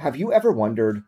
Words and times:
Have 0.00 0.14
you 0.14 0.30
ever 0.30 0.52
wondered 0.52 1.04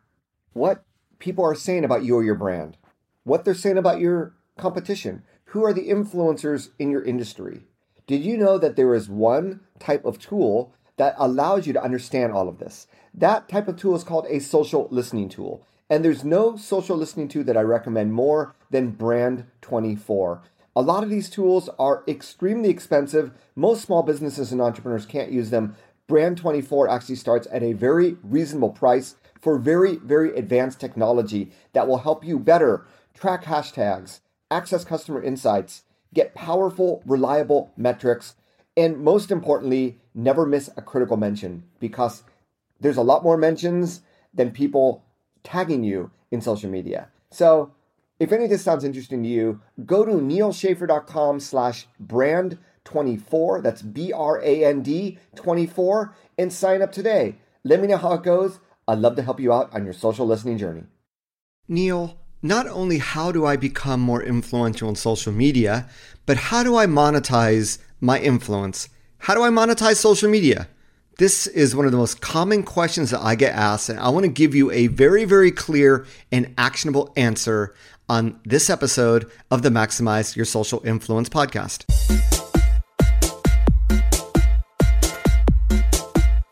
what 0.53 0.83
people 1.19 1.45
are 1.45 1.53
saying 1.53 1.85
about 1.85 2.03
you 2.03 2.15
or 2.15 2.23
your 2.23 2.33
brand? 2.33 2.75
What 3.23 3.45
they're 3.45 3.53
saying 3.53 3.77
about 3.77 3.99
your 3.99 4.33
competition? 4.57 5.21
Who 5.45 5.63
are 5.63 5.73
the 5.73 5.89
influencers 5.89 6.69
in 6.79 6.89
your 6.89 7.03
industry? 7.03 7.65
Did 8.07 8.23
you 8.23 8.35
know 8.35 8.57
that 8.57 8.75
there 8.75 8.95
is 8.95 9.07
one 9.07 9.59
type 9.77 10.05
of 10.05 10.17
tool 10.17 10.73
that 10.97 11.13
allows 11.19 11.67
you 11.67 11.73
to 11.73 11.83
understand 11.83 12.33
all 12.33 12.49
of 12.49 12.57
this? 12.57 12.87
That 13.13 13.47
type 13.47 13.67
of 13.67 13.77
tool 13.77 13.95
is 13.95 14.03
called 14.03 14.25
a 14.27 14.39
social 14.39 14.87
listening 14.89 15.29
tool. 15.29 15.63
And 15.87 16.03
there's 16.03 16.23
no 16.23 16.57
social 16.57 16.97
listening 16.97 17.27
tool 17.27 17.43
that 17.43 17.57
I 17.57 17.61
recommend 17.61 18.13
more 18.13 18.55
than 18.71 18.89
Brand 18.89 19.45
24. 19.61 20.41
A 20.75 20.81
lot 20.81 21.03
of 21.03 21.11
these 21.11 21.29
tools 21.29 21.69
are 21.77 22.03
extremely 22.07 22.69
expensive. 22.69 23.33
Most 23.55 23.83
small 23.83 24.01
businesses 24.01 24.51
and 24.51 24.61
entrepreneurs 24.61 25.05
can't 25.05 25.31
use 25.31 25.51
them. 25.51 25.75
Brand 26.09 26.37
24 26.37 26.89
actually 26.89 27.15
starts 27.15 27.47
at 27.51 27.61
a 27.61 27.73
very 27.73 28.17
reasonable 28.23 28.71
price 28.71 29.15
for 29.39 29.59
very, 29.59 29.97
very 29.97 30.35
advanced 30.35 30.79
technology 30.79 31.51
that 31.73 31.87
will 31.87 31.99
help 31.99 32.25
you 32.25 32.39
better 32.39 32.85
track 33.13 33.45
hashtags, 33.45 34.19
access 34.49 34.83
customer 34.83 35.21
insights, 35.21 35.83
get 36.13 36.33
powerful, 36.33 37.03
reliable 37.05 37.71
metrics, 37.77 38.33
and 38.75 38.97
most 38.97 39.29
importantly, 39.29 39.99
never 40.15 40.47
miss 40.47 40.69
a 40.75 40.81
critical 40.81 41.15
mention 41.15 41.63
because 41.79 42.23
there's 42.79 42.97
a 42.97 43.03
lot 43.03 43.23
more 43.23 43.37
mentions 43.37 44.01
than 44.33 44.49
people 44.49 45.03
tagging 45.43 45.83
you 45.83 46.09
in 46.31 46.41
social 46.41 46.71
media. 46.71 47.09
So 47.29 47.71
if 48.19 48.31
any 48.31 48.45
of 48.45 48.49
this 48.49 48.63
sounds 48.63 48.83
interesting 48.83 49.21
to 49.21 49.29
you, 49.29 49.61
go 49.85 50.03
to 50.03 50.13
nealschaffer.com 50.13 51.39
slash 51.39 51.87
brand 51.99 52.57
24. 52.89 53.61
That's 53.61 53.81
B 53.81 54.11
R 54.11 54.41
A 54.41 54.65
N 54.65 54.81
D 54.81 55.17
24 55.35 56.15
and 56.37 56.51
sign 56.51 56.81
up 56.81 56.91
today. 56.91 57.35
Let 57.63 57.81
me 57.81 57.87
know 57.87 57.97
how 57.97 58.13
it 58.13 58.23
goes. 58.23 58.59
I'd 58.87 58.99
love 58.99 59.15
to 59.17 59.21
help 59.21 59.39
you 59.39 59.53
out 59.53 59.73
on 59.73 59.85
your 59.85 59.93
social 59.93 60.25
listening 60.25 60.57
journey. 60.57 60.83
Neal, 61.67 62.17
not 62.41 62.67
only 62.67 62.97
how 62.97 63.31
do 63.31 63.45
I 63.45 63.55
become 63.55 63.99
more 63.99 64.23
influential 64.23 64.89
in 64.89 64.95
social 64.95 65.31
media, 65.31 65.87
but 66.25 66.37
how 66.37 66.63
do 66.63 66.75
I 66.75 66.87
monetize 66.87 67.77
my 68.01 68.19
influence? 68.19 68.89
How 69.19 69.35
do 69.35 69.43
I 69.43 69.49
monetize 69.49 69.97
social 69.97 70.29
media? 70.29 70.67
This 71.19 71.47
is 71.47 71.75
one 71.75 71.85
of 71.85 71.91
the 71.91 71.97
most 71.97 72.21
common 72.21 72.63
questions 72.63 73.11
that 73.11 73.19
I 73.19 73.35
get 73.35 73.53
asked, 73.53 73.89
and 73.89 73.99
I 73.99 74.09
want 74.09 74.23
to 74.23 74.31
give 74.31 74.55
you 74.55 74.71
a 74.71 74.87
very, 74.87 75.25
very 75.25 75.51
clear 75.51 76.05
and 76.31 76.53
actionable 76.57 77.11
answer 77.17 77.75
on 78.07 78.39
this 78.45 78.69
episode 78.69 79.29
of 79.51 79.61
the 79.61 79.69
Maximize 79.69 80.35
Your 80.35 80.45
Social 80.45 80.81
Influence 80.85 81.27
podcast. 81.27 82.38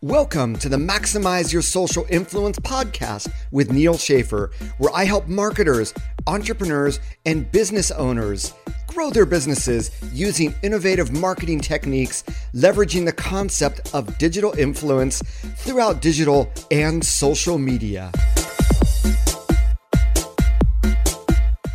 Welcome 0.08 0.56
to 0.60 0.70
the 0.70 0.78
Maximize 0.78 1.52
Your 1.52 1.60
Social 1.60 2.06
Influence 2.08 2.58
podcast 2.60 3.30
with 3.50 3.70
Neal 3.70 3.98
Schaffer, 3.98 4.52
where 4.78 4.90
I 4.94 5.04
help 5.04 5.26
marketers, 5.26 5.92
entrepreneurs, 6.26 6.98
and 7.26 7.52
business 7.52 7.90
owners 7.90 8.54
grow 8.86 9.10
their 9.10 9.26
businesses 9.26 9.90
using 10.14 10.54
innovative 10.62 11.12
marketing 11.12 11.60
techniques, 11.60 12.22
leveraging 12.54 13.04
the 13.04 13.12
concept 13.12 13.94
of 13.94 14.16
digital 14.16 14.54
influence 14.58 15.20
throughout 15.58 16.00
digital 16.00 16.50
and 16.70 17.04
social 17.04 17.58
media. 17.58 18.10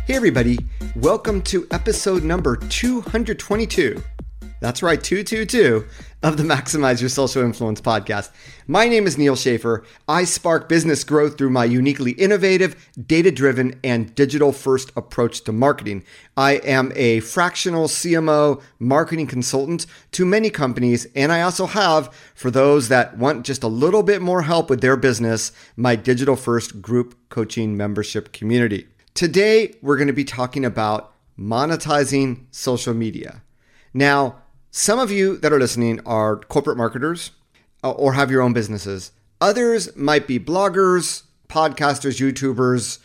Hey, 0.06 0.14
everybody, 0.16 0.58
welcome 0.96 1.40
to 1.42 1.68
episode 1.70 2.24
number 2.24 2.56
222. 2.56 4.02
That's 4.64 4.82
right, 4.82 5.04
222 5.04 5.84
of 6.22 6.38
the 6.38 6.42
Maximize 6.42 6.98
Your 6.98 7.10
Social 7.10 7.42
Influence 7.42 7.82
podcast. 7.82 8.30
My 8.66 8.88
name 8.88 9.06
is 9.06 9.18
Neal 9.18 9.36
Schaffer. 9.36 9.84
I 10.08 10.24
spark 10.24 10.70
business 10.70 11.04
growth 11.04 11.36
through 11.36 11.50
my 11.50 11.66
uniquely 11.66 12.12
innovative, 12.12 12.90
data 13.06 13.30
driven, 13.30 13.78
and 13.84 14.14
digital 14.14 14.52
first 14.52 14.90
approach 14.96 15.42
to 15.42 15.52
marketing. 15.52 16.02
I 16.34 16.52
am 16.52 16.94
a 16.94 17.20
fractional 17.20 17.88
CMO 17.88 18.62
marketing 18.78 19.26
consultant 19.26 19.84
to 20.12 20.24
many 20.24 20.48
companies, 20.48 21.06
and 21.14 21.30
I 21.30 21.42
also 21.42 21.66
have, 21.66 22.10
for 22.34 22.50
those 22.50 22.88
that 22.88 23.18
want 23.18 23.44
just 23.44 23.64
a 23.64 23.68
little 23.68 24.02
bit 24.02 24.22
more 24.22 24.40
help 24.40 24.70
with 24.70 24.80
their 24.80 24.96
business, 24.96 25.52
my 25.76 25.94
digital 25.94 26.36
first 26.36 26.80
group 26.80 27.14
coaching 27.28 27.76
membership 27.76 28.32
community. 28.32 28.88
Today, 29.12 29.74
we're 29.82 29.98
going 29.98 30.06
to 30.06 30.14
be 30.14 30.24
talking 30.24 30.64
about 30.64 31.12
monetizing 31.38 32.46
social 32.50 32.94
media. 32.94 33.42
Now, 33.92 34.40
some 34.76 34.98
of 34.98 35.12
you 35.12 35.36
that 35.36 35.52
are 35.52 35.60
listening 35.60 36.00
are 36.04 36.34
corporate 36.34 36.76
marketers 36.76 37.30
uh, 37.84 37.92
or 37.92 38.14
have 38.14 38.28
your 38.28 38.42
own 38.42 38.52
businesses. 38.52 39.12
Others 39.40 39.94
might 39.94 40.26
be 40.26 40.40
bloggers, 40.40 41.22
podcasters, 41.48 42.20
YouTubers, 42.20 42.98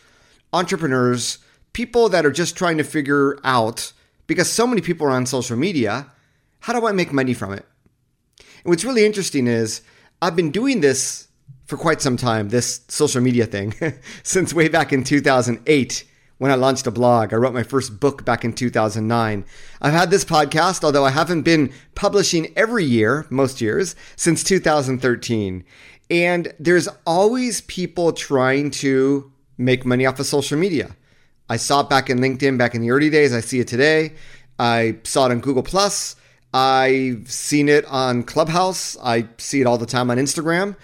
entrepreneurs, 0.52 1.38
people 1.72 2.08
that 2.08 2.26
are 2.26 2.32
just 2.32 2.56
trying 2.56 2.76
to 2.78 2.82
figure 2.82 3.38
out 3.44 3.92
because 4.26 4.50
so 4.50 4.66
many 4.66 4.80
people 4.80 5.06
are 5.06 5.12
on 5.12 5.26
social 5.26 5.56
media, 5.56 6.10
how 6.58 6.72
do 6.72 6.84
I 6.88 6.90
make 6.90 7.12
money 7.12 7.34
from 7.34 7.52
it? 7.52 7.64
And 8.40 8.64
what's 8.64 8.84
really 8.84 9.06
interesting 9.06 9.46
is 9.46 9.82
I've 10.20 10.34
been 10.34 10.50
doing 10.50 10.80
this 10.80 11.28
for 11.66 11.76
quite 11.76 12.02
some 12.02 12.16
time, 12.16 12.48
this 12.48 12.80
social 12.88 13.20
media 13.20 13.46
thing, 13.46 13.74
since 14.24 14.52
way 14.52 14.66
back 14.66 14.92
in 14.92 15.04
2008 15.04 16.04
when 16.40 16.50
I 16.50 16.54
launched 16.54 16.86
a 16.86 16.90
blog. 16.90 17.34
I 17.34 17.36
wrote 17.36 17.52
my 17.52 17.62
first 17.62 18.00
book 18.00 18.24
back 18.24 18.46
in 18.46 18.54
2009. 18.54 19.44
I've 19.82 19.92
had 19.92 20.10
this 20.10 20.24
podcast, 20.24 20.82
although 20.82 21.04
I 21.04 21.10
haven't 21.10 21.42
been 21.42 21.70
publishing 21.94 22.50
every 22.56 22.82
year, 22.82 23.26
most 23.28 23.60
years, 23.60 23.94
since 24.16 24.42
2013. 24.42 25.64
And 26.08 26.54
there's 26.58 26.88
always 27.06 27.60
people 27.60 28.14
trying 28.14 28.70
to 28.70 29.30
make 29.58 29.84
money 29.84 30.06
off 30.06 30.18
of 30.18 30.24
social 30.24 30.58
media. 30.58 30.96
I 31.50 31.58
saw 31.58 31.82
it 31.82 31.90
back 31.90 32.08
in 32.08 32.20
LinkedIn 32.20 32.56
back 32.56 32.74
in 32.74 32.80
the 32.80 32.90
early 32.90 33.10
days. 33.10 33.34
I 33.34 33.40
see 33.40 33.60
it 33.60 33.68
today. 33.68 34.14
I 34.58 34.96
saw 35.04 35.26
it 35.26 35.32
on 35.32 35.40
Google 35.40 35.62
Plus. 35.62 36.16
I've 36.54 37.30
seen 37.30 37.68
it 37.68 37.84
on 37.84 38.22
Clubhouse. 38.22 38.96
I 39.02 39.28
see 39.36 39.60
it 39.60 39.66
all 39.66 39.76
the 39.76 39.84
time 39.84 40.10
on 40.10 40.16
Instagram. 40.16 40.74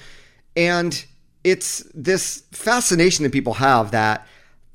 And 0.54 1.02
it's 1.44 1.82
this 1.94 2.42
fascination 2.52 3.22
that 3.22 3.32
people 3.32 3.54
have 3.54 3.92
that 3.92 4.26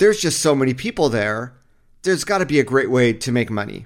there's 0.02 0.20
just 0.20 0.40
so 0.40 0.56
many 0.56 0.74
people 0.74 1.10
there. 1.10 1.54
There's 2.02 2.24
got 2.24 2.40
to 2.40 2.46
be 2.48 2.60
a 2.60 2.64
great 2.64 2.90
way 2.90 3.14
to 3.14 3.32
make 3.32 3.52
money. 3.52 3.86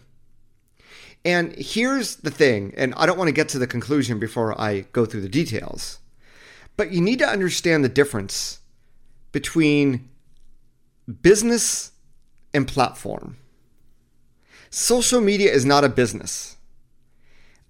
And 1.25 1.53
here's 1.57 2.15
the 2.15 2.31
thing, 2.31 2.73
and 2.77 2.93
I 2.95 3.05
don't 3.05 3.17
want 3.17 3.27
to 3.27 3.33
get 3.33 3.49
to 3.49 3.59
the 3.59 3.67
conclusion 3.67 4.17
before 4.17 4.59
I 4.59 4.85
go 4.93 5.05
through 5.05 5.19
the 5.21 5.27
details, 5.27 5.99
but 6.77 6.91
you 6.91 7.01
need 7.01 7.19
to 7.19 7.27
understand 7.27 7.83
the 7.83 7.89
difference 7.89 8.59
between 9.33 10.07
business 11.21 11.91
and 12.53 12.65
platform. 12.65 13.35
Social 14.69 15.19
media 15.19 15.51
is 15.51 15.65
not 15.65 15.83
a 15.83 15.89
business. 15.89 16.55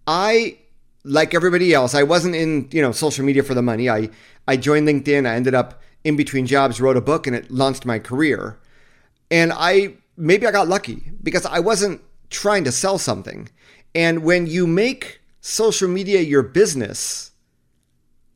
I 0.06 0.60
like 1.04 1.34
everybody 1.34 1.74
else, 1.74 1.96
I 1.96 2.04
wasn't 2.04 2.36
in, 2.36 2.70
you 2.72 2.84
know, 2.84 2.92
social 2.92 3.26
media 3.26 3.42
for 3.42 3.56
the 3.56 3.64
money. 3.64 3.90
I 3.90 4.12
I 4.48 4.56
joined 4.56 4.88
LinkedIn, 4.88 5.26
I 5.26 5.34
ended 5.34 5.56
up 5.56 5.82
in 6.06 6.16
between 6.16 6.46
jobs 6.46 6.80
wrote 6.80 6.96
a 6.96 7.02
book 7.02 7.28
and 7.28 7.36
it 7.36 7.52
launched 7.52 7.86
my 7.86 8.00
career. 8.00 8.58
And 9.30 9.52
I 9.52 9.96
maybe 10.16 10.48
I 10.48 10.52
got 10.52 10.70
lucky 10.70 11.12
because 11.22 11.46
I 11.46 11.60
wasn't 11.60 12.00
trying 12.30 12.64
to 12.64 12.72
sell 12.72 12.98
something. 12.98 13.50
And 13.94 14.24
when 14.24 14.46
you 14.46 14.68
make 14.68 15.20
social 15.42 15.90
media 15.90 16.22
your 16.22 16.44
business, 16.44 17.32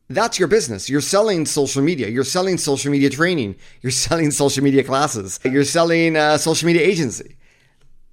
that's 0.09 0.39
your 0.39 0.47
business. 0.47 0.89
You're 0.89 1.01
selling 1.01 1.45
social 1.45 1.83
media. 1.83 2.07
You're 2.07 2.23
selling 2.23 2.57
social 2.57 2.91
media 2.91 3.11
training. 3.11 3.55
You're 3.81 3.91
selling 4.07 4.31
social 4.31 4.63
media 4.63 4.83
classes. 4.83 5.39
You're 5.45 5.63
selling 5.63 6.15
a 6.15 6.39
social 6.39 6.65
media 6.65 6.81
agency. 6.81 7.37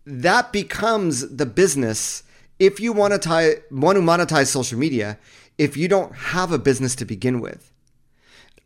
That 0.04 0.52
becomes 0.52 1.34
the 1.34 1.46
business 1.46 2.22
if 2.58 2.78
you 2.78 2.92
want 2.92 3.12
to, 3.14 3.18
tie, 3.18 3.54
want 3.70 3.96
to 3.96 4.02
monetize 4.02 4.46
social 4.46 4.78
media 4.78 5.18
if 5.58 5.76
you 5.76 5.88
don't 5.88 6.14
have 6.14 6.52
a 6.52 6.58
business 6.58 6.94
to 6.96 7.04
begin 7.04 7.40
with. 7.40 7.72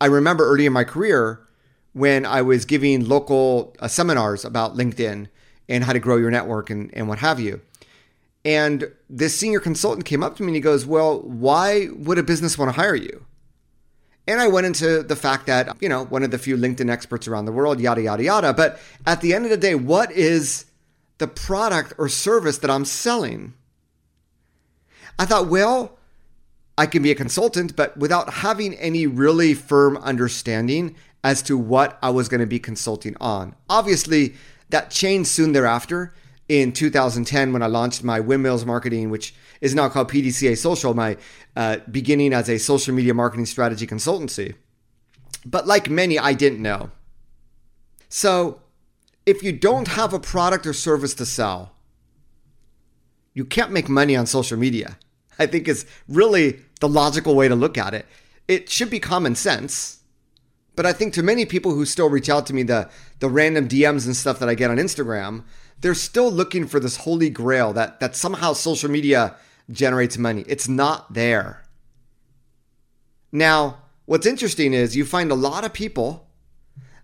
I 0.01 0.07
remember 0.07 0.45
early 0.47 0.65
in 0.65 0.73
my 0.73 0.83
career 0.83 1.47
when 1.93 2.25
I 2.25 2.41
was 2.41 2.65
giving 2.65 3.07
local 3.07 3.75
uh, 3.79 3.87
seminars 3.87 4.43
about 4.43 4.75
LinkedIn 4.75 5.27
and 5.69 5.83
how 5.83 5.93
to 5.93 5.99
grow 5.99 6.17
your 6.17 6.31
network 6.31 6.71
and, 6.71 6.89
and 6.93 7.07
what 7.07 7.19
have 7.19 7.39
you. 7.39 7.61
And 8.43 8.91
this 9.07 9.37
senior 9.37 9.59
consultant 9.59 10.07
came 10.07 10.23
up 10.23 10.35
to 10.37 10.43
me 10.43 10.47
and 10.47 10.55
he 10.55 10.61
goes, 10.61 10.87
Well, 10.87 11.19
why 11.19 11.89
would 11.95 12.17
a 12.17 12.23
business 12.23 12.57
want 12.57 12.73
to 12.73 12.81
hire 12.81 12.95
you? 12.95 13.27
And 14.27 14.41
I 14.41 14.47
went 14.47 14.65
into 14.65 15.03
the 15.03 15.15
fact 15.15 15.45
that, 15.45 15.79
you 15.79 15.87
know, 15.87 16.05
one 16.05 16.23
of 16.23 16.31
the 16.31 16.39
few 16.39 16.57
LinkedIn 16.57 16.89
experts 16.89 17.27
around 17.27 17.45
the 17.45 17.51
world, 17.51 17.79
yada, 17.79 18.01
yada, 18.01 18.23
yada. 18.23 18.53
But 18.53 18.79
at 19.05 19.21
the 19.21 19.35
end 19.35 19.45
of 19.45 19.51
the 19.51 19.57
day, 19.57 19.75
what 19.75 20.11
is 20.11 20.65
the 21.19 21.27
product 21.27 21.93
or 21.99 22.09
service 22.09 22.57
that 22.57 22.71
I'm 22.71 22.85
selling? 22.85 23.53
I 25.19 25.25
thought, 25.25 25.47
well, 25.47 25.99
I 26.77 26.85
can 26.85 27.03
be 27.03 27.11
a 27.11 27.15
consultant, 27.15 27.75
but 27.75 27.95
without 27.97 28.35
having 28.35 28.75
any 28.75 29.07
really 29.07 29.53
firm 29.53 29.97
understanding 29.97 30.95
as 31.23 31.41
to 31.43 31.57
what 31.57 31.99
I 32.01 32.09
was 32.09 32.27
going 32.29 32.41
to 32.41 32.47
be 32.47 32.59
consulting 32.59 33.15
on. 33.19 33.55
Obviously, 33.69 34.33
that 34.69 34.89
changed 34.89 35.29
soon 35.29 35.51
thereafter 35.51 36.13
in 36.49 36.71
2010 36.71 37.53
when 37.53 37.61
I 37.61 37.67
launched 37.67 38.03
my 38.03 38.19
Windmills 38.19 38.65
Marketing, 38.65 39.09
which 39.09 39.33
is 39.61 39.75
now 39.75 39.89
called 39.89 40.09
PDCA 40.09 40.57
Social, 40.57 40.93
my 40.93 41.17
uh, 41.55 41.77
beginning 41.89 42.33
as 42.33 42.49
a 42.49 42.57
social 42.57 42.93
media 42.93 43.13
marketing 43.13 43.45
strategy 43.45 43.85
consultancy. 43.85 44.55
But 45.45 45.67
like 45.67 45.89
many, 45.89 46.17
I 46.17 46.33
didn't 46.33 46.61
know. 46.61 46.91
So 48.09 48.61
if 49.25 49.43
you 49.43 49.51
don't 49.51 49.89
have 49.89 50.13
a 50.13 50.19
product 50.19 50.65
or 50.65 50.73
service 50.73 51.13
to 51.15 51.25
sell, 51.25 51.73
you 53.33 53.45
can't 53.45 53.71
make 53.71 53.87
money 53.87 54.15
on 54.15 54.25
social 54.25 54.57
media. 54.57 54.97
I 55.41 55.47
think 55.47 55.67
is 55.67 55.85
really 56.07 56.59
the 56.79 56.87
logical 56.87 57.35
way 57.35 57.47
to 57.47 57.55
look 57.55 57.77
at 57.77 57.93
it. 57.93 58.05
It 58.47 58.69
should 58.69 58.89
be 58.89 58.99
common 58.99 59.35
sense. 59.35 59.99
But 60.75 60.85
I 60.85 60.93
think 60.93 61.13
to 61.13 61.23
many 61.23 61.45
people 61.45 61.73
who 61.73 61.85
still 61.85 62.09
reach 62.09 62.29
out 62.29 62.45
to 62.47 62.53
me, 62.53 62.63
the, 62.63 62.89
the 63.19 63.29
random 63.29 63.67
DMs 63.67 64.05
and 64.05 64.15
stuff 64.15 64.39
that 64.39 64.49
I 64.49 64.55
get 64.55 64.69
on 64.69 64.77
Instagram, 64.77 65.43
they're 65.79 65.95
still 65.95 66.31
looking 66.31 66.67
for 66.67 66.79
this 66.79 66.97
holy 66.97 67.29
grail 67.29 67.73
that, 67.73 67.99
that 67.99 68.15
somehow 68.15 68.53
social 68.53 68.89
media 68.89 69.35
generates 69.69 70.17
money. 70.17 70.45
It's 70.47 70.67
not 70.67 71.13
there. 71.13 71.63
Now, 73.31 73.83
what's 74.05 74.27
interesting 74.27 74.73
is 74.73 74.95
you 74.95 75.05
find 75.05 75.31
a 75.31 75.35
lot 75.35 75.65
of 75.65 75.73
people 75.73 76.27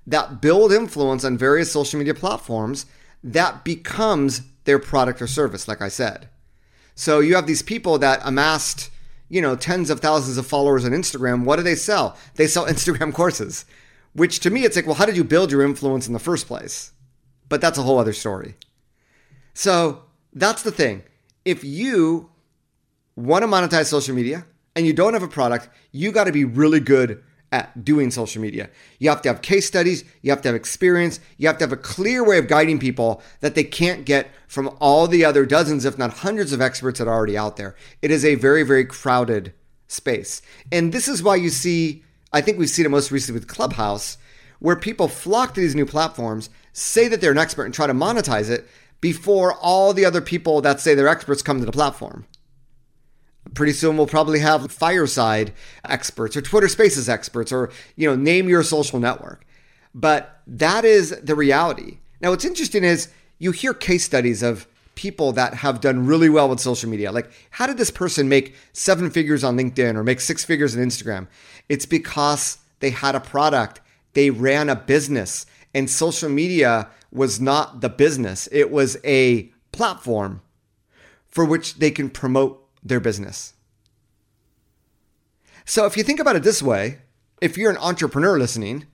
that 0.05 0.41
build 0.41 0.71
influence 0.71 1.23
on 1.25 1.37
various 1.37 1.71
social 1.71 1.97
media 1.97 2.13
platforms 2.13 2.85
that 3.23 3.63
becomes 3.65 4.41
their 4.65 4.79
product 4.79 5.21
or 5.21 5.27
service, 5.27 5.67
like 5.67 5.81
I 5.81 5.89
said. 5.89 6.29
So 6.97 7.19
you 7.19 7.35
have 7.35 7.45
these 7.45 7.61
people 7.61 7.99
that 7.99 8.21
amassed, 8.23 8.89
you 9.29 9.39
know, 9.39 9.55
tens 9.55 9.91
of 9.91 9.99
thousands 9.99 10.39
of 10.39 10.47
followers 10.47 10.83
on 10.83 10.91
Instagram. 10.91 11.45
What 11.45 11.57
do 11.57 11.61
they 11.61 11.75
sell? 11.75 12.17
They 12.35 12.47
sell 12.47 12.65
Instagram 12.73 13.13
courses, 13.13 13.65
which 14.13 14.39
to 14.39 14.49
me, 14.49 14.65
it's 14.65 14.75
like, 14.75 14.87
well, 14.87 14.95
how 14.95 15.05
did 15.05 15.15
you 15.15 15.23
build 15.23 15.51
your 15.51 15.61
influence 15.61 16.07
in 16.07 16.13
the 16.13 16.19
first 16.19 16.47
place? 16.47 16.91
But 17.49 17.61
that's 17.61 17.77
a 17.77 17.83
whole 17.83 17.99
other 17.99 18.13
story. 18.13 18.55
So 19.53 20.05
that's 20.33 20.63
the 20.63 20.71
thing. 20.71 21.03
If 21.45 21.63
you 21.63 22.31
want 23.15 23.43
to 23.43 23.47
monetize 23.47 23.85
social 23.85 24.15
media 24.15 24.47
and 24.75 24.87
you 24.87 24.91
don't 24.91 25.13
have 25.13 25.23
a 25.23 25.27
product, 25.27 25.69
you 25.91 26.11
got 26.11 26.23
to 26.23 26.31
be 26.31 26.45
really 26.45 26.79
good 26.79 27.23
at 27.51 27.85
doing 27.85 28.11
social 28.11 28.41
media. 28.41 28.69
You 28.99 29.09
have 29.09 29.21
to 29.21 29.29
have 29.29 29.41
case 29.41 29.65
studies, 29.65 30.03
you 30.21 30.31
have 30.31 30.41
to 30.41 30.49
have 30.49 30.55
experience, 30.55 31.19
you 31.37 31.47
have 31.47 31.57
to 31.59 31.63
have 31.63 31.71
a 31.71 31.77
clear 31.77 32.23
way 32.23 32.37
of 32.37 32.47
guiding 32.47 32.79
people 32.79 33.21
that 33.39 33.55
they 33.55 33.63
can't 33.63 34.05
get 34.05 34.29
from 34.47 34.75
all 34.79 35.07
the 35.07 35.23
other 35.23 35.45
dozens, 35.45 35.85
if 35.85 35.97
not 35.97 36.11
hundreds 36.11 36.51
of 36.51 36.61
experts 36.61 36.99
that 36.99 37.07
are 37.07 37.13
already 37.13 37.37
out 37.37 37.57
there. 37.57 37.75
It 38.01 38.11
is 38.11 38.25
a 38.25 38.35
very, 38.35 38.63
very 38.63 38.85
crowded 38.85 39.53
space. 39.87 40.41
And 40.71 40.93
this 40.93 41.07
is 41.07 41.23
why 41.23 41.35
you 41.35 41.49
see, 41.49 42.03
I 42.33 42.41
think 42.41 42.57
we've 42.57 42.69
seen 42.69 42.85
it 42.85 42.89
most 42.89 43.11
recently 43.11 43.39
with 43.39 43.47
Clubhouse, 43.47 44.17
where 44.59 44.75
people 44.75 45.07
flock 45.07 45.53
to 45.53 45.61
these 45.61 45.75
new 45.75 45.85
platforms, 45.85 46.49
say 46.73 47.07
that 47.07 47.21
they're 47.21 47.31
an 47.31 47.37
expert, 47.37 47.65
and 47.65 47.73
try 47.73 47.87
to 47.87 47.93
monetize 47.93 48.49
it 48.49 48.67
before 48.99 49.53
all 49.53 49.93
the 49.93 50.05
other 50.05 50.21
people 50.21 50.59
that 50.61 50.79
say 50.79 50.95
they're 50.95 51.07
experts 51.07 51.41
come 51.41 51.59
to 51.59 51.65
the 51.65 51.71
platform. 51.71 52.25
Pretty 53.57 53.73
soon 53.73 53.97
we'll 53.97 54.05
probably 54.05 54.37
have 54.37 54.71
fireside 54.71 55.51
experts 55.83 56.37
or 56.37 56.43
Twitter 56.43 56.67
Spaces 56.67 57.09
experts 57.09 57.51
or, 57.51 57.71
you 57.95 58.07
know, 58.07 58.15
name 58.15 58.47
your 58.47 58.61
social 58.61 58.99
network. 58.99 59.47
But 59.95 60.41
that 60.45 60.85
is 60.85 61.09
the 61.23 61.33
reality. 61.33 61.97
Now, 62.21 62.29
what's 62.29 62.45
interesting 62.45 62.83
is 62.83 63.09
you 63.39 63.49
hear 63.49 63.73
case 63.73 64.05
studies 64.05 64.43
of 64.43 64.67
people 64.93 65.31
that 65.31 65.55
have 65.55 65.81
done 65.81 66.05
really 66.05 66.29
well 66.29 66.47
with 66.47 66.59
social 66.59 66.87
media. 66.87 67.11
Like, 67.11 67.31
how 67.49 67.65
did 67.65 67.79
this 67.79 67.89
person 67.89 68.29
make 68.29 68.53
seven 68.73 69.09
figures 69.09 69.43
on 69.43 69.57
LinkedIn 69.57 69.95
or 69.95 70.03
make 70.03 70.21
six 70.21 70.45
figures 70.45 70.75
on 70.75 70.83
Instagram? 70.83 71.25
It's 71.67 71.87
because 71.87 72.59
they 72.79 72.91
had 72.91 73.15
a 73.15 73.19
product, 73.19 73.81
they 74.13 74.29
ran 74.29 74.69
a 74.69 74.75
business, 74.75 75.47
and 75.73 75.89
social 75.89 76.29
media 76.29 76.89
was 77.11 77.41
not 77.41 77.81
the 77.81 77.89
business, 77.89 78.47
it 78.51 78.69
was 78.69 78.97
a 79.03 79.51
platform 79.71 80.41
for 81.27 81.43
which 81.43 81.79
they 81.79 81.89
can 81.89 82.11
promote 82.11 82.66
their 82.87 82.99
business. 82.99 83.53
So 85.65 85.85
if 85.85 85.97
you 85.97 86.03
think 86.03 86.19
about 86.19 86.35
it 86.35 86.43
this 86.43 86.63
way, 86.63 86.99
if 87.41 87.57
you're 87.57 87.71
an 87.71 87.77
entrepreneur 87.77 88.39
listening, 88.39 88.85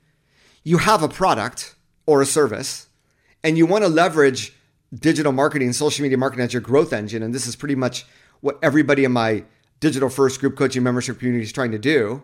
you 0.64 0.80
have 0.80 1.04
a 1.04 1.08
product 1.08 1.76
or 2.06 2.22
a 2.22 2.26
service 2.26 2.88
and 3.44 3.58
you 3.58 3.66
want 3.66 3.84
to 3.84 3.90
leverage 3.90 4.54
digital 4.94 5.32
marketing, 5.32 5.74
social 5.74 6.04
media 6.04 6.18
marketing 6.18 6.46
as 6.46 6.54
your 6.54 6.62
growth 6.62 6.94
engine, 6.94 7.24
and 7.24 7.34
this 7.34 7.48
is 7.48 7.56
pretty 7.56 7.76
much 7.76 8.06
what 8.42 8.58
everybody 8.62 9.04
in 9.04 9.12
my 9.12 9.44
digital 9.80 10.10
first 10.10 10.40
group 10.40 10.56
coaching 10.58 10.84
membership 10.84 11.20
community 11.20 11.44
is 11.44 11.52
trying 11.52 11.72
to 11.72 11.80
do. 11.80 12.22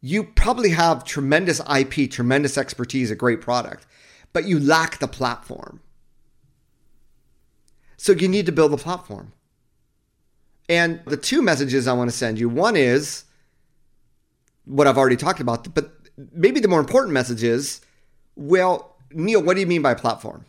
You 0.00 0.24
probably 0.24 0.70
have 0.70 1.04
tremendous 1.04 1.60
IP, 1.60 2.10
tremendous 2.10 2.56
expertise, 2.56 3.10
a 3.10 3.16
great 3.16 3.40
product, 3.40 3.86
but 4.32 4.46
you 4.46 4.58
lack 4.58 4.98
the 4.98 5.08
platform. 5.08 5.80
So 7.96 8.12
you 8.12 8.28
need 8.28 8.46
to 8.46 8.52
build 8.52 8.72
the 8.72 8.76
platform. 8.76 9.32
And 10.68 11.00
the 11.06 11.16
two 11.16 11.42
messages 11.42 11.86
I 11.86 11.92
want 11.92 12.10
to 12.10 12.16
send 12.16 12.38
you 12.38 12.48
one 12.48 12.76
is 12.76 13.24
what 14.64 14.86
I've 14.86 14.98
already 14.98 15.16
talked 15.16 15.40
about, 15.40 15.72
but 15.74 15.90
maybe 16.32 16.60
the 16.60 16.68
more 16.68 16.80
important 16.80 17.12
message 17.12 17.42
is 17.42 17.80
well, 18.34 18.96
Neal, 19.12 19.42
what 19.42 19.54
do 19.54 19.60
you 19.60 19.66
mean 19.66 19.82
by 19.82 19.94
platform? 19.94 20.44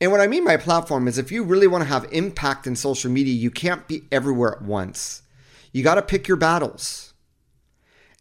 And 0.00 0.10
what 0.10 0.20
I 0.20 0.26
mean 0.26 0.44
by 0.44 0.56
platform 0.56 1.08
is 1.08 1.18
if 1.18 1.32
you 1.32 1.42
really 1.42 1.66
want 1.66 1.82
to 1.82 1.88
have 1.88 2.06
impact 2.12 2.66
in 2.66 2.76
social 2.76 3.10
media, 3.10 3.34
you 3.34 3.50
can't 3.50 3.86
be 3.88 4.02
everywhere 4.10 4.54
at 4.54 4.62
once. 4.62 5.22
You 5.72 5.82
got 5.82 5.96
to 5.96 6.02
pick 6.02 6.28
your 6.28 6.36
battles. 6.36 7.12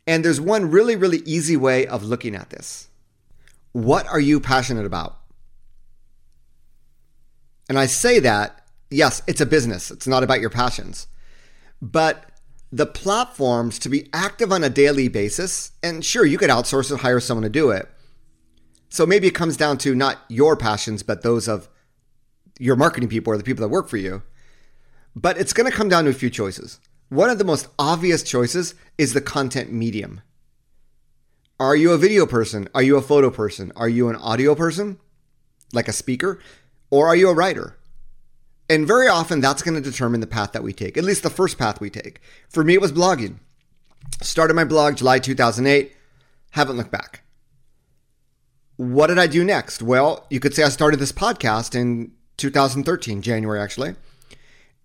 And 0.05 0.25
there's 0.25 0.41
one 0.41 0.71
really, 0.71 0.95
really 0.95 1.19
easy 1.19 1.55
way 1.55 1.85
of 1.85 2.03
looking 2.03 2.35
at 2.35 2.49
this. 2.49 2.87
What 3.73 4.07
are 4.07 4.19
you 4.19 4.39
passionate 4.39 4.85
about? 4.85 5.17
And 7.69 7.77
I 7.77 7.85
say 7.85 8.19
that 8.19 8.66
yes, 8.89 9.21
it's 9.27 9.41
a 9.41 9.45
business. 9.45 9.91
It's 9.91 10.07
not 10.07 10.23
about 10.23 10.41
your 10.41 10.49
passions. 10.49 11.07
But 11.81 12.25
the 12.71 12.85
platforms 12.85 13.79
to 13.79 13.89
be 13.89 14.09
active 14.13 14.51
on 14.51 14.63
a 14.63 14.69
daily 14.69 15.07
basis, 15.07 15.71
and 15.81 16.03
sure, 16.03 16.25
you 16.25 16.37
could 16.37 16.49
outsource 16.49 16.91
it, 16.91 17.01
hire 17.01 17.19
someone 17.19 17.43
to 17.43 17.49
do 17.49 17.69
it. 17.71 17.89
So 18.89 19.05
maybe 19.05 19.27
it 19.27 19.35
comes 19.35 19.57
down 19.57 19.77
to 19.79 19.95
not 19.95 20.19
your 20.29 20.55
passions, 20.55 21.03
but 21.03 21.21
those 21.21 21.47
of 21.47 21.69
your 22.59 22.75
marketing 22.75 23.09
people 23.09 23.33
or 23.33 23.37
the 23.37 23.43
people 23.43 23.61
that 23.61 23.69
work 23.69 23.89
for 23.89 23.97
you. 23.97 24.23
But 25.15 25.37
it's 25.37 25.53
going 25.53 25.69
to 25.69 25.75
come 25.75 25.89
down 25.89 26.05
to 26.05 26.09
a 26.09 26.13
few 26.13 26.29
choices. 26.29 26.79
One 27.09 27.29
of 27.29 27.37
the 27.37 27.43
most 27.43 27.67
obvious 27.79 28.23
choices 28.23 28.75
is 28.97 29.13
the 29.13 29.21
content 29.21 29.71
medium. 29.71 30.21
Are 31.59 31.75
you 31.75 31.91
a 31.91 31.97
video 31.97 32.25
person? 32.25 32.67
Are 32.75 32.83
you 32.83 32.97
a 32.97 33.01
photo 33.01 33.29
person? 33.29 33.71
Are 33.75 33.89
you 33.89 34.09
an 34.09 34.15
audio 34.15 34.53
person, 34.55 34.99
like 35.73 35.87
a 35.87 35.93
speaker? 35.93 36.39
Or 36.91 37.07
are 37.07 37.15
you 37.15 37.29
a 37.29 37.33
writer? 37.33 37.77
And 38.69 38.85
very 38.85 39.07
often 39.07 39.39
that's 39.39 39.63
going 39.63 39.81
to 39.81 39.89
determine 39.89 40.19
the 40.19 40.27
path 40.27 40.51
that 40.51 40.63
we 40.63 40.73
take, 40.73 40.97
at 40.97 41.03
least 41.03 41.23
the 41.23 41.29
first 41.29 41.57
path 41.57 41.79
we 41.79 41.89
take. 41.89 42.19
For 42.49 42.63
me, 42.63 42.73
it 42.73 42.81
was 42.81 42.91
blogging. 42.91 43.39
Started 44.21 44.55
my 44.55 44.65
blog 44.65 44.97
July 44.97 45.19
2008, 45.19 45.93
haven't 46.51 46.77
looked 46.77 46.91
back. 46.91 47.23
What 48.75 49.07
did 49.07 49.19
I 49.19 49.27
do 49.27 49.43
next? 49.43 49.81
Well, 49.81 50.25
you 50.29 50.39
could 50.39 50.53
say 50.53 50.63
I 50.63 50.69
started 50.69 50.99
this 50.99 51.11
podcast 51.11 51.75
in 51.75 52.11
2013, 52.37 53.21
January 53.21 53.59
actually. 53.59 53.95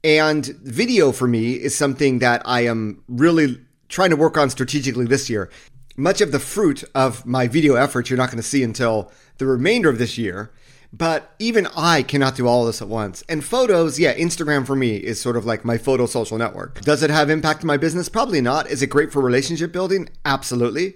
And 0.05 0.47
video 0.47 1.12
for 1.12 1.29
me 1.29 1.53
is 1.53 1.77
something 1.77 2.19
that 2.21 2.43
I 2.45 2.62
am 2.62 3.05
really 3.07 3.61
trying 3.89 4.11
to 4.11 4.17
work 4.17 4.37
on 4.37 4.51
strategically 4.51 5.05
this 5.05 5.31
year. 5.31 5.51
Much 5.97 6.21
of 6.21 6.33
the 6.33 6.39
fruit 6.39 6.83
of 6.95 7.27
my 7.27 7.47
video 7.47 7.75
efforts 7.75 8.09
you're 8.09 8.17
not 8.17 8.31
going 8.31 8.43
to 8.43 8.49
see 8.49 8.62
until 8.62 9.12
the 9.39 9.47
remainder 9.47 9.91
of 9.91 9.99
this 9.99 10.17
year. 10.17 10.51
But 10.93 11.35
even 11.39 11.67
I 11.75 12.03
cannot 12.03 12.37
do 12.37 12.47
all 12.47 12.67
this 12.67 12.83
at 12.83 12.89
once. 12.89 13.23
And 13.29 13.43
photos, 13.43 13.99
yeah, 13.99 14.15
Instagram 14.15 14.67
for 14.67 14.77
me 14.77 14.97
is 14.97 15.21
sort 15.21 15.37
of 15.39 15.47
like 15.47 15.65
my 15.65 15.79
photo 15.79 16.05
social 16.05 16.37
network. 16.37 16.83
Does 16.83 17.03
it 17.03 17.09
have 17.09 17.31
impact 17.31 17.63
on 17.63 17.67
my 17.67 17.79
business? 17.79 18.11
Probably 18.11 18.43
not. 18.43 18.71
Is 18.71 18.83
it 18.83 18.89
great 18.89 19.11
for 19.11 19.23
relationship 19.23 19.73
building? 19.73 20.11
Absolutely. 20.27 20.95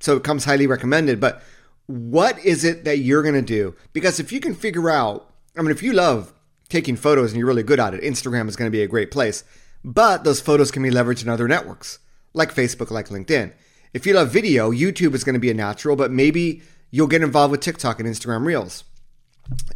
So 0.00 0.16
it 0.16 0.24
comes 0.24 0.44
highly 0.44 0.66
recommended. 0.66 1.20
But 1.20 1.42
what 1.86 2.38
is 2.44 2.64
it 2.64 2.84
that 2.84 2.98
you're 2.98 3.22
going 3.22 3.34
to 3.34 3.42
do? 3.42 3.74
Because 3.94 4.20
if 4.20 4.30
you 4.30 4.40
can 4.40 4.54
figure 4.54 4.90
out, 4.90 5.32
I 5.56 5.62
mean, 5.62 5.70
if 5.70 5.82
you 5.82 5.94
love 5.94 6.34
taking 6.68 6.96
photos 6.96 7.32
and 7.32 7.38
you're 7.38 7.48
really 7.48 7.62
good 7.62 7.80
at 7.80 7.94
it, 7.94 8.02
Instagram 8.02 8.48
is 8.48 8.56
going 8.56 8.70
to 8.70 8.76
be 8.76 8.82
a 8.82 8.88
great 8.88 9.10
place. 9.10 9.42
But 9.82 10.24
those 10.24 10.40
photos 10.40 10.70
can 10.70 10.82
be 10.82 10.90
leveraged 10.90 11.22
in 11.22 11.30
other 11.30 11.48
networks 11.48 11.98
like 12.34 12.54
Facebook, 12.54 12.90
like 12.90 13.08
LinkedIn. 13.08 13.52
If 13.94 14.06
you 14.06 14.12
love 14.12 14.30
video, 14.30 14.70
YouTube 14.70 15.14
is 15.14 15.24
going 15.24 15.34
to 15.34 15.40
be 15.40 15.50
a 15.50 15.54
natural, 15.54 15.96
but 15.96 16.10
maybe 16.10 16.62
you'll 16.90 17.06
get 17.06 17.22
involved 17.22 17.52
with 17.52 17.60
TikTok 17.60 18.00
and 18.00 18.08
Instagram 18.08 18.44
Reels. 18.44 18.84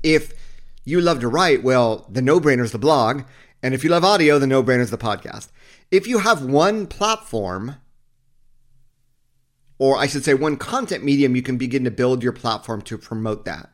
If 0.03 0.33
you 0.85 1.01
love 1.01 1.21
to 1.21 1.29
write, 1.29 1.63
well, 1.63 2.07
the 2.09 2.23
no 2.23 2.41
brainer 2.41 2.63
is 2.63 2.73
the 2.73 2.79
blog. 2.79 3.23
And 3.63 3.75
if 3.75 3.85
you 3.85 3.91
love 3.91 4.05
audio, 4.05 4.39
the 4.39 4.47
no 4.47 4.63
brainer 4.63 4.81
is 4.81 4.91
the 4.91 4.99
podcast. 4.99 5.49
If 5.91 6.07
you 6.07 6.21
have 6.21 6.45
one 6.45 6.87
platform, 6.87 7.77
or 9.79 9.97
I 9.97 10.07
should 10.07 10.25
say 10.25 10.35
one 10.35 10.57
content 10.57 11.05
medium, 11.05 11.37
you 11.37 11.43
can 11.43 11.57
begin 11.57 11.85
to 11.85 11.91
build 11.91 12.23
your 12.23 12.33
platform 12.33 12.83
to 12.83 12.99
promote 12.99 13.45
that. 13.45 13.71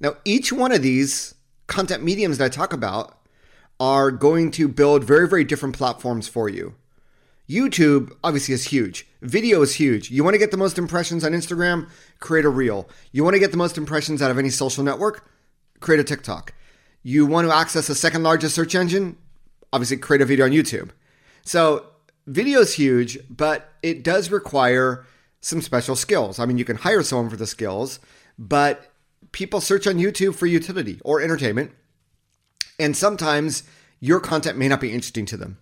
Now, 0.00 0.16
each 0.24 0.52
one 0.52 0.72
of 0.72 0.82
these 0.82 1.34
content 1.66 2.02
mediums 2.02 2.38
that 2.38 2.44
I 2.44 2.48
talk 2.48 2.72
about 2.72 3.18
are 3.78 4.10
going 4.10 4.50
to 4.52 4.68
build 4.68 5.04
very, 5.04 5.28
very 5.28 5.44
different 5.44 5.76
platforms 5.76 6.28
for 6.28 6.48
you. 6.48 6.74
YouTube 7.50 8.12
obviously 8.22 8.54
is 8.54 8.64
huge. 8.64 9.08
Video 9.22 9.60
is 9.60 9.74
huge. 9.74 10.08
You 10.10 10.22
want 10.22 10.34
to 10.34 10.38
get 10.38 10.52
the 10.52 10.56
most 10.56 10.78
impressions 10.78 11.24
on 11.24 11.32
Instagram? 11.32 11.90
Create 12.20 12.44
a 12.44 12.48
reel. 12.48 12.88
You 13.10 13.24
want 13.24 13.34
to 13.34 13.40
get 13.40 13.50
the 13.50 13.56
most 13.56 13.76
impressions 13.76 14.22
out 14.22 14.30
of 14.30 14.38
any 14.38 14.50
social 14.50 14.84
network? 14.84 15.28
Create 15.80 15.98
a 15.98 16.04
TikTok. 16.04 16.54
You 17.02 17.26
want 17.26 17.48
to 17.48 17.54
access 17.54 17.88
the 17.88 17.94
second 17.96 18.22
largest 18.22 18.54
search 18.54 18.76
engine? 18.76 19.16
Obviously, 19.72 19.96
create 19.96 20.22
a 20.22 20.26
video 20.26 20.44
on 20.44 20.52
YouTube. 20.52 20.90
So 21.42 21.86
video 22.26 22.60
is 22.60 22.74
huge, 22.74 23.18
but 23.28 23.72
it 23.82 24.04
does 24.04 24.30
require 24.30 25.04
some 25.40 25.60
special 25.60 25.96
skills. 25.96 26.38
I 26.38 26.46
mean, 26.46 26.56
you 26.58 26.64
can 26.64 26.76
hire 26.76 27.02
someone 27.02 27.30
for 27.30 27.36
the 27.36 27.46
skills, 27.46 27.98
but 28.38 28.92
people 29.32 29.60
search 29.60 29.88
on 29.88 29.94
YouTube 29.94 30.36
for 30.36 30.46
utility 30.46 31.00
or 31.04 31.20
entertainment. 31.20 31.72
And 32.78 32.96
sometimes 32.96 33.64
your 33.98 34.20
content 34.20 34.56
may 34.56 34.68
not 34.68 34.80
be 34.80 34.92
interesting 34.92 35.26
to 35.26 35.36
them. 35.36 35.58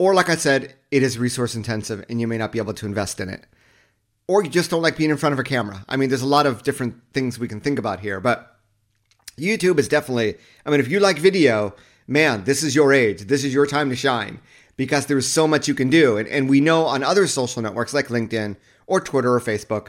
Or, 0.00 0.14
like 0.14 0.30
I 0.30 0.36
said, 0.36 0.76
it 0.90 1.02
is 1.02 1.18
resource 1.18 1.54
intensive 1.54 2.06
and 2.08 2.22
you 2.22 2.26
may 2.26 2.38
not 2.38 2.52
be 2.52 2.58
able 2.58 2.72
to 2.72 2.86
invest 2.86 3.20
in 3.20 3.28
it. 3.28 3.44
Or 4.26 4.42
you 4.42 4.48
just 4.48 4.70
don't 4.70 4.80
like 4.80 4.96
being 4.96 5.10
in 5.10 5.18
front 5.18 5.34
of 5.34 5.38
a 5.38 5.44
camera. 5.44 5.84
I 5.90 5.98
mean, 5.98 6.08
there's 6.08 6.22
a 6.22 6.26
lot 6.26 6.46
of 6.46 6.62
different 6.62 6.94
things 7.12 7.38
we 7.38 7.48
can 7.48 7.60
think 7.60 7.78
about 7.78 8.00
here, 8.00 8.18
but 8.18 8.58
YouTube 9.36 9.78
is 9.78 9.88
definitely, 9.88 10.36
I 10.64 10.70
mean, 10.70 10.80
if 10.80 10.88
you 10.88 11.00
like 11.00 11.18
video, 11.18 11.74
man, 12.06 12.44
this 12.44 12.62
is 12.62 12.74
your 12.74 12.94
age. 12.94 13.26
This 13.26 13.44
is 13.44 13.52
your 13.52 13.66
time 13.66 13.90
to 13.90 13.94
shine 13.94 14.40
because 14.78 15.04
there's 15.04 15.28
so 15.28 15.46
much 15.46 15.68
you 15.68 15.74
can 15.74 15.90
do. 15.90 16.16
And, 16.16 16.26
and 16.28 16.48
we 16.48 16.62
know 16.62 16.86
on 16.86 17.04
other 17.04 17.26
social 17.26 17.60
networks 17.60 17.92
like 17.92 18.08
LinkedIn 18.08 18.56
or 18.86 19.02
Twitter 19.02 19.34
or 19.34 19.40
Facebook, 19.40 19.88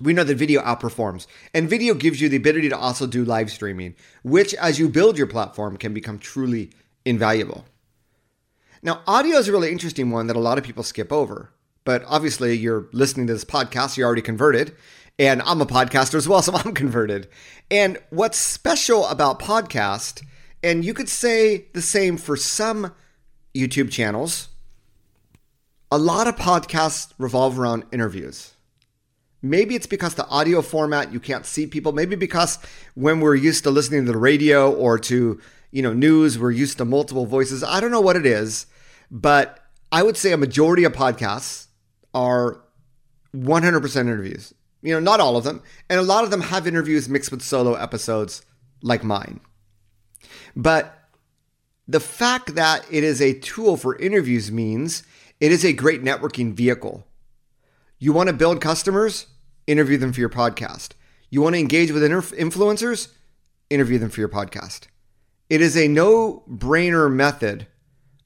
we 0.00 0.12
know 0.12 0.22
that 0.22 0.36
video 0.36 0.62
outperforms. 0.62 1.26
And 1.52 1.68
video 1.68 1.94
gives 1.94 2.20
you 2.20 2.28
the 2.28 2.36
ability 2.36 2.68
to 2.68 2.78
also 2.78 3.08
do 3.08 3.24
live 3.24 3.50
streaming, 3.50 3.96
which 4.22 4.54
as 4.54 4.78
you 4.78 4.88
build 4.88 5.18
your 5.18 5.26
platform 5.26 5.76
can 5.76 5.92
become 5.92 6.20
truly 6.20 6.70
invaluable. 7.04 7.64
Now, 8.82 9.02
audio 9.06 9.38
is 9.38 9.48
a 9.48 9.52
really 9.52 9.72
interesting 9.72 10.10
one 10.10 10.26
that 10.28 10.36
a 10.36 10.40
lot 10.40 10.58
of 10.58 10.64
people 10.64 10.82
skip 10.82 11.12
over. 11.12 11.50
But 11.84 12.04
obviously, 12.06 12.56
you're 12.56 12.86
listening 12.92 13.26
to 13.28 13.32
this 13.32 13.44
podcast, 13.44 13.96
you're 13.96 14.06
already 14.06 14.22
converted. 14.22 14.76
And 15.18 15.42
I'm 15.42 15.60
a 15.60 15.66
podcaster 15.66 16.14
as 16.14 16.28
well, 16.28 16.42
so 16.42 16.52
I'm 16.54 16.74
converted. 16.74 17.28
And 17.70 17.98
what's 18.10 18.38
special 18.38 19.06
about 19.06 19.40
podcast, 19.40 20.22
and 20.62 20.84
you 20.84 20.94
could 20.94 21.08
say 21.08 21.66
the 21.72 21.82
same 21.82 22.16
for 22.16 22.36
some 22.36 22.94
YouTube 23.54 23.90
channels, 23.90 24.48
a 25.90 25.98
lot 25.98 26.28
of 26.28 26.36
podcasts 26.36 27.12
revolve 27.18 27.58
around 27.58 27.84
interviews. 27.90 28.52
Maybe 29.40 29.74
it's 29.74 29.86
because 29.86 30.14
the 30.14 30.26
audio 30.26 30.62
format 30.62 31.12
you 31.12 31.20
can't 31.20 31.46
see 31.46 31.66
people. 31.66 31.92
Maybe 31.92 32.16
because 32.16 32.58
when 32.94 33.20
we're 33.20 33.36
used 33.36 33.64
to 33.64 33.70
listening 33.70 34.04
to 34.06 34.12
the 34.12 34.18
radio 34.18 34.72
or 34.72 34.98
to 35.00 35.40
you 35.70 35.82
know 35.82 35.92
news, 35.92 36.38
we're 36.38 36.50
used 36.50 36.78
to 36.78 36.84
multiple 36.84 37.26
voices. 37.26 37.62
I 37.62 37.80
don't 37.80 37.90
know 37.90 38.00
what 38.00 38.16
it 38.16 38.26
is, 38.26 38.66
but 39.10 39.60
I 39.92 40.02
would 40.02 40.16
say 40.16 40.32
a 40.32 40.36
majority 40.36 40.84
of 40.84 40.92
podcasts 40.92 41.66
are 42.14 42.62
100% 43.34 43.96
interviews. 44.00 44.54
You 44.82 44.94
know, 44.94 45.00
not 45.00 45.20
all 45.20 45.36
of 45.36 45.44
them, 45.44 45.62
and 45.90 45.98
a 45.98 46.04
lot 46.04 46.24
of 46.24 46.30
them 46.30 46.40
have 46.40 46.66
interviews 46.66 47.08
mixed 47.08 47.30
with 47.30 47.42
solo 47.42 47.74
episodes 47.74 48.42
like 48.80 49.02
mine. 49.02 49.40
But 50.54 50.94
the 51.86 52.00
fact 52.00 52.54
that 52.54 52.86
it 52.90 53.02
is 53.02 53.20
a 53.20 53.38
tool 53.38 53.76
for 53.76 53.96
interviews 53.96 54.52
means 54.52 55.02
it 55.40 55.50
is 55.50 55.64
a 55.64 55.72
great 55.72 56.02
networking 56.02 56.52
vehicle. 56.52 57.06
You 57.98 58.12
want 58.12 58.28
to 58.28 58.32
build 58.32 58.60
customers? 58.60 59.26
Interview 59.66 59.98
them 59.98 60.12
for 60.12 60.20
your 60.20 60.28
podcast. 60.28 60.92
You 61.30 61.42
want 61.42 61.54
to 61.54 61.60
engage 61.60 61.90
with 61.90 62.02
influencers? 62.02 63.08
Interview 63.70 63.98
them 63.98 64.10
for 64.10 64.20
your 64.20 64.28
podcast. 64.28 64.86
It 65.48 65.60
is 65.60 65.76
a 65.76 65.88
no 65.88 66.42
brainer 66.48 67.12
method 67.12 67.66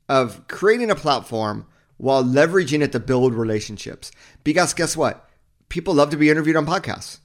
of 0.08 0.46
creating 0.48 0.90
a 0.90 0.96
platform 0.96 1.66
while 1.96 2.24
leveraging 2.24 2.82
it 2.82 2.92
to 2.92 3.00
build 3.00 3.34
relationships. 3.34 4.10
Because 4.44 4.74
guess 4.74 4.96
what? 4.96 5.28
People 5.68 5.94
love 5.94 6.10
to 6.10 6.16
be 6.16 6.30
interviewed 6.30 6.56
on 6.56 6.66
podcasts. 6.66 7.18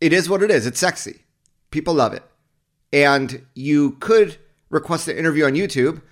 It 0.00 0.12
is 0.12 0.28
what 0.28 0.42
it 0.42 0.50
is, 0.50 0.66
it's 0.66 0.80
sexy. 0.80 1.24
People 1.70 1.94
love 1.94 2.12
it. 2.12 2.22
And 2.92 3.46
you 3.54 3.92
could 4.00 4.36
request 4.70 5.08
an 5.08 5.16
interview 5.16 5.44
on 5.44 5.52
YouTube. 5.52 6.02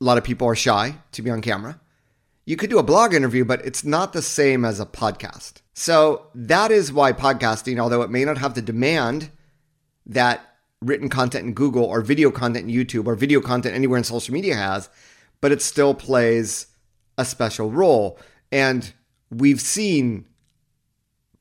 A 0.00 0.04
lot 0.04 0.18
of 0.18 0.24
people 0.24 0.48
are 0.48 0.54
shy 0.54 0.96
to 1.12 1.22
be 1.22 1.30
on 1.30 1.40
camera 1.40 1.80
you 2.46 2.56
could 2.56 2.70
do 2.70 2.78
a 2.78 2.82
blog 2.82 3.14
interview, 3.14 3.44
but 3.44 3.64
it's 3.64 3.84
not 3.84 4.12
the 4.12 4.22
same 4.22 4.64
as 4.64 4.78
a 4.78 4.86
podcast. 4.86 5.62
So 5.72 6.26
that 6.34 6.70
is 6.70 6.92
why 6.92 7.12
podcasting, 7.12 7.78
although 7.78 8.02
it 8.02 8.10
may 8.10 8.24
not 8.24 8.38
have 8.38 8.54
the 8.54 8.62
demand 8.62 9.30
that 10.06 10.53
written 10.84 11.08
content 11.08 11.46
in 11.46 11.54
Google 11.54 11.84
or 11.84 12.00
video 12.00 12.30
content 12.30 12.68
in 12.68 12.74
YouTube 12.74 13.06
or 13.06 13.14
video 13.14 13.40
content 13.40 13.74
anywhere 13.74 13.98
in 13.98 14.04
social 14.04 14.34
media 14.34 14.54
has, 14.54 14.88
but 15.40 15.52
it 15.52 15.62
still 15.62 15.94
plays 15.94 16.66
a 17.18 17.24
special 17.24 17.70
role. 17.70 18.18
And 18.52 18.92
we've 19.30 19.60
seen 19.60 20.26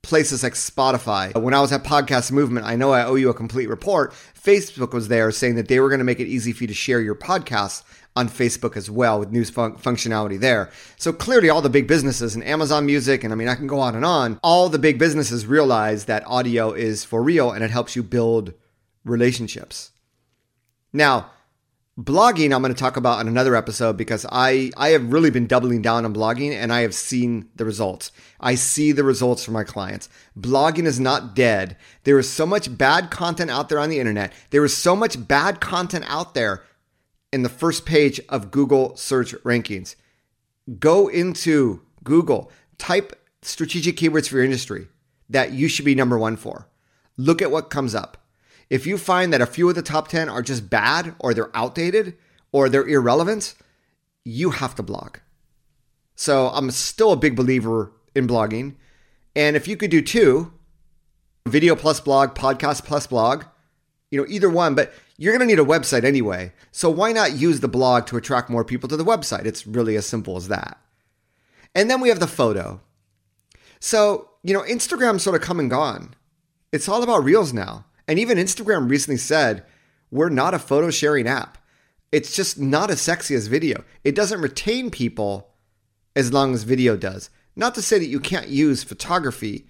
places 0.01 0.43
like 0.43 0.53
Spotify. 0.53 1.33
When 1.41 1.53
I 1.53 1.61
was 1.61 1.71
at 1.71 1.83
Podcast 1.83 2.31
Movement, 2.31 2.65
I 2.65 2.75
know 2.75 2.91
I 2.91 3.05
owe 3.05 3.15
you 3.15 3.29
a 3.29 3.33
complete 3.33 3.69
report. 3.69 4.11
Facebook 4.11 4.93
was 4.93 5.07
there 5.07 5.31
saying 5.31 5.55
that 5.55 5.69
they 5.69 5.79
were 5.79 5.89
going 5.89 5.99
to 5.99 6.05
make 6.05 6.19
it 6.19 6.27
easy 6.27 6.51
for 6.51 6.63
you 6.63 6.67
to 6.67 6.73
share 6.73 6.99
your 6.99 7.15
podcasts 7.15 7.83
on 8.15 8.29
Facebook 8.29 8.77
as 8.77 8.91
well 8.91 9.19
with 9.19 9.31
news 9.31 9.49
fun- 9.49 9.75
functionality 9.75 10.39
there. 10.39 10.69
So 10.97 11.11
clearly, 11.13 11.49
all 11.49 11.61
the 11.61 11.69
big 11.69 11.87
businesses 11.87 12.35
and 12.35 12.43
Amazon 12.43 12.85
Music, 12.85 13.23
and 13.23 13.33
I 13.33 13.35
mean, 13.35 13.47
I 13.47 13.55
can 13.55 13.65
go 13.65 13.79
on 13.79 13.95
and 13.95 14.05
on, 14.05 14.39
all 14.43 14.69
the 14.69 14.77
big 14.77 14.99
businesses 14.99 15.47
realize 15.47 16.05
that 16.05 16.27
audio 16.27 16.73
is 16.73 17.03
for 17.03 17.23
real 17.23 17.51
and 17.51 17.63
it 17.63 17.71
helps 17.71 17.95
you 17.95 18.03
build 18.03 18.53
relationships. 19.03 19.91
Now, 20.91 21.31
blogging, 21.99 22.53
I'm 22.53 22.61
going 22.61 22.73
to 22.73 22.79
talk 22.79 22.97
about 22.97 23.21
in 23.21 23.27
another 23.27 23.55
episode 23.55 23.97
because 23.97 24.25
I, 24.31 24.71
I 24.77 24.89
have 24.89 25.11
really 25.11 25.29
been 25.29 25.47
doubling 25.47 25.81
down 25.81 26.05
on 26.05 26.13
blogging 26.13 26.51
and 26.51 26.71
I 26.71 26.81
have 26.81 26.93
seen 26.93 27.49
the 27.55 27.65
results. 27.65 28.11
I 28.39 28.55
see 28.55 28.91
the 28.91 29.03
results 29.03 29.43
for 29.43 29.51
my 29.51 29.63
clients. 29.63 30.09
Blogging 30.39 30.85
is 30.85 30.99
not 30.99 31.35
dead. 31.35 31.77
There 32.03 32.19
is 32.19 32.29
so 32.29 32.45
much 32.45 32.75
bad 32.77 33.11
content 33.11 33.51
out 33.51 33.69
there 33.69 33.79
on 33.79 33.89
the 33.89 33.99
internet. 33.99 34.33
There 34.49 34.65
is 34.65 34.75
so 34.75 34.95
much 34.95 35.27
bad 35.27 35.59
content 35.59 36.05
out 36.07 36.33
there 36.33 36.63
in 37.31 37.43
the 37.43 37.49
first 37.49 37.85
page 37.85 38.19
of 38.29 38.51
Google 38.51 38.95
search 38.95 39.33
rankings. 39.43 39.95
Go 40.79 41.07
into 41.07 41.81
Google, 42.03 42.51
type 42.77 43.19
strategic 43.41 43.97
keywords 43.97 44.29
for 44.29 44.35
your 44.35 44.45
industry 44.45 44.87
that 45.29 45.51
you 45.51 45.67
should 45.67 45.85
be 45.85 45.95
number 45.95 46.17
one 46.17 46.37
for. 46.37 46.69
Look 47.17 47.41
at 47.41 47.51
what 47.51 47.69
comes 47.69 47.95
up. 47.95 48.22
If 48.73 48.87
you 48.87 48.97
find 48.97 49.31
that 49.31 49.39
a 49.39 49.45
few 49.45 49.69
of 49.69 49.75
the 49.75 49.83
top 49.83 50.07
10 50.07 50.29
are 50.29 50.41
just 50.41 50.67
bad 50.67 51.13
or 51.19 51.35
they're 51.35 51.55
outdated 51.55 52.17
or 52.51 52.69
they're 52.69 52.87
irrelevant, 52.87 53.53
you 54.25 54.49
have 54.49 54.73
to 54.73 54.81
blog. 54.81 55.17
So 56.15 56.47
I'm 56.47 56.71
still 56.71 57.11
a 57.11 57.15
big 57.15 57.35
believer 57.35 57.91
in 58.15 58.27
blogging. 58.27 58.73
And 59.35 59.55
if 59.55 59.67
you 59.67 59.77
could 59.77 59.91
do 59.91 60.01
two, 60.01 60.53
video 61.47 61.75
plus 61.75 61.99
blog, 61.99 62.33
podcast 62.33 62.83
plus 62.83 63.05
blog, 63.05 63.43
you 64.09 64.19
know, 64.19 64.25
either 64.27 64.49
one, 64.49 64.73
but 64.73 64.91
you're 65.17 65.37
going 65.37 65.47
to 65.47 65.55
need 65.55 65.61
a 65.61 65.69
website 65.69 66.03
anyway. 66.03 66.51
So 66.71 66.89
why 66.89 67.11
not 67.11 67.33
use 67.33 67.59
the 67.59 67.67
blog 67.67 68.07
to 68.07 68.17
attract 68.17 68.49
more 68.49 68.65
people 68.65 68.89
to 68.89 68.97
the 68.97 69.05
website? 69.05 69.45
It's 69.45 69.67
really 69.67 69.95
as 69.97 70.07
simple 70.07 70.35
as 70.35 70.47
that. 70.47 70.79
And 71.75 71.91
then 71.91 72.01
we 72.01 72.09
have 72.09 72.19
the 72.19 72.25
photo. 72.25 72.81
So, 73.79 74.31
you 74.41 74.51
know, 74.51 74.63
Instagram's 74.63 75.21
sort 75.21 75.35
of 75.35 75.43
come 75.43 75.59
and 75.59 75.69
gone. 75.69 76.15
It's 76.71 76.89
all 76.89 77.03
about 77.03 77.23
reels 77.23 77.53
now. 77.53 77.85
And 78.07 78.19
even 78.19 78.37
Instagram 78.37 78.89
recently 78.89 79.17
said, 79.17 79.65
we're 80.11 80.29
not 80.29 80.53
a 80.53 80.59
photo 80.59 80.89
sharing 80.89 81.27
app. 81.27 81.57
It's 82.11 82.35
just 82.35 82.59
not 82.59 82.91
as 82.91 83.01
sexy 83.01 83.33
as 83.33 83.47
video. 83.47 83.83
It 84.03 84.13
doesn't 84.13 84.41
retain 84.41 84.91
people 84.91 85.49
as 86.15 86.31
long 86.31 86.53
as 86.53 86.63
video 86.63 86.95
does. 86.95 87.29
Not 87.55 87.73
to 87.75 87.81
say 87.81 87.97
that 87.99 88.07
you 88.07 88.19
can't 88.19 88.47
use 88.47 88.83
photography 88.83 89.67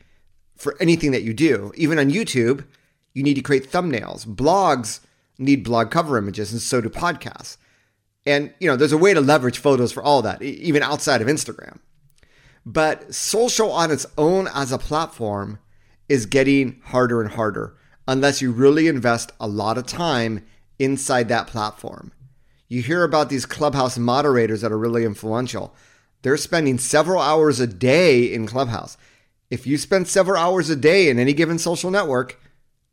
for 0.56 0.76
anything 0.80 1.12
that 1.12 1.24
you 1.24 1.34
do. 1.34 1.72
Even 1.76 2.00
on 2.00 2.12
YouTube, 2.12 2.66
you 3.14 3.24
need 3.24 3.36
to 3.36 3.42
create 3.42 3.72
thumbnails. 3.72 4.26
Blogs 4.26 5.00
need 5.38 5.64
blog 5.64 5.92
cover 5.92 6.18
images, 6.18 6.52
and 6.52 6.62
so 6.62 6.82
do 6.82 6.90
podcasts. 6.90 7.58
And, 8.26 8.54
you 8.60 8.68
know, 8.68 8.76
there's 8.76 8.92
a 8.92 8.98
way 8.98 9.14
to 9.14 9.22
leverage 9.22 9.58
photos 9.58 9.92
for 9.92 10.04
all 10.04 10.22
that, 10.22 10.42
even 10.42 10.84
outside 10.84 11.22
of 11.22 11.28
Instagram. 11.28 11.80
But 12.66 13.14
social 13.14 13.72
on 13.72 13.92
its 13.92 14.06
own 14.18 14.48
as 14.54 14.72
a 14.72 14.78
platform 14.78 15.60
is 16.08 16.26
getting 16.26 16.82
harder 16.86 17.22
and 17.22 17.32
harder 17.32 17.76
unless 18.08 18.42
you 18.42 18.52
really 18.52 18.88
invest 18.88 19.32
a 19.40 19.48
lot 19.48 19.78
of 19.78 19.86
time 19.86 20.44
inside 20.80 21.30
that 21.30 21.48
platform. 21.48 22.12
You 22.68 22.82
hear 22.82 23.04
about 23.04 23.30
these 23.30 23.46
clubhouse 23.46 23.98
moderators 23.98 24.62
that 24.62 24.72
are 24.72 24.78
really 24.78 25.06
influential. 25.06 25.76
They're 26.24 26.38
spending 26.38 26.78
several 26.78 27.22
hours 27.22 27.60
a 27.60 27.68
day 27.68 28.34
in 28.34 28.48
Clubhouse. 28.48 28.98
If 29.52 29.68
you 29.68 29.78
spend 29.78 30.08
several 30.08 30.42
hours 30.42 30.70
a 30.70 30.76
day 30.76 31.10
in 31.10 31.20
any 31.20 31.34
given 31.34 31.60
social 31.60 31.92
network, 31.92 32.42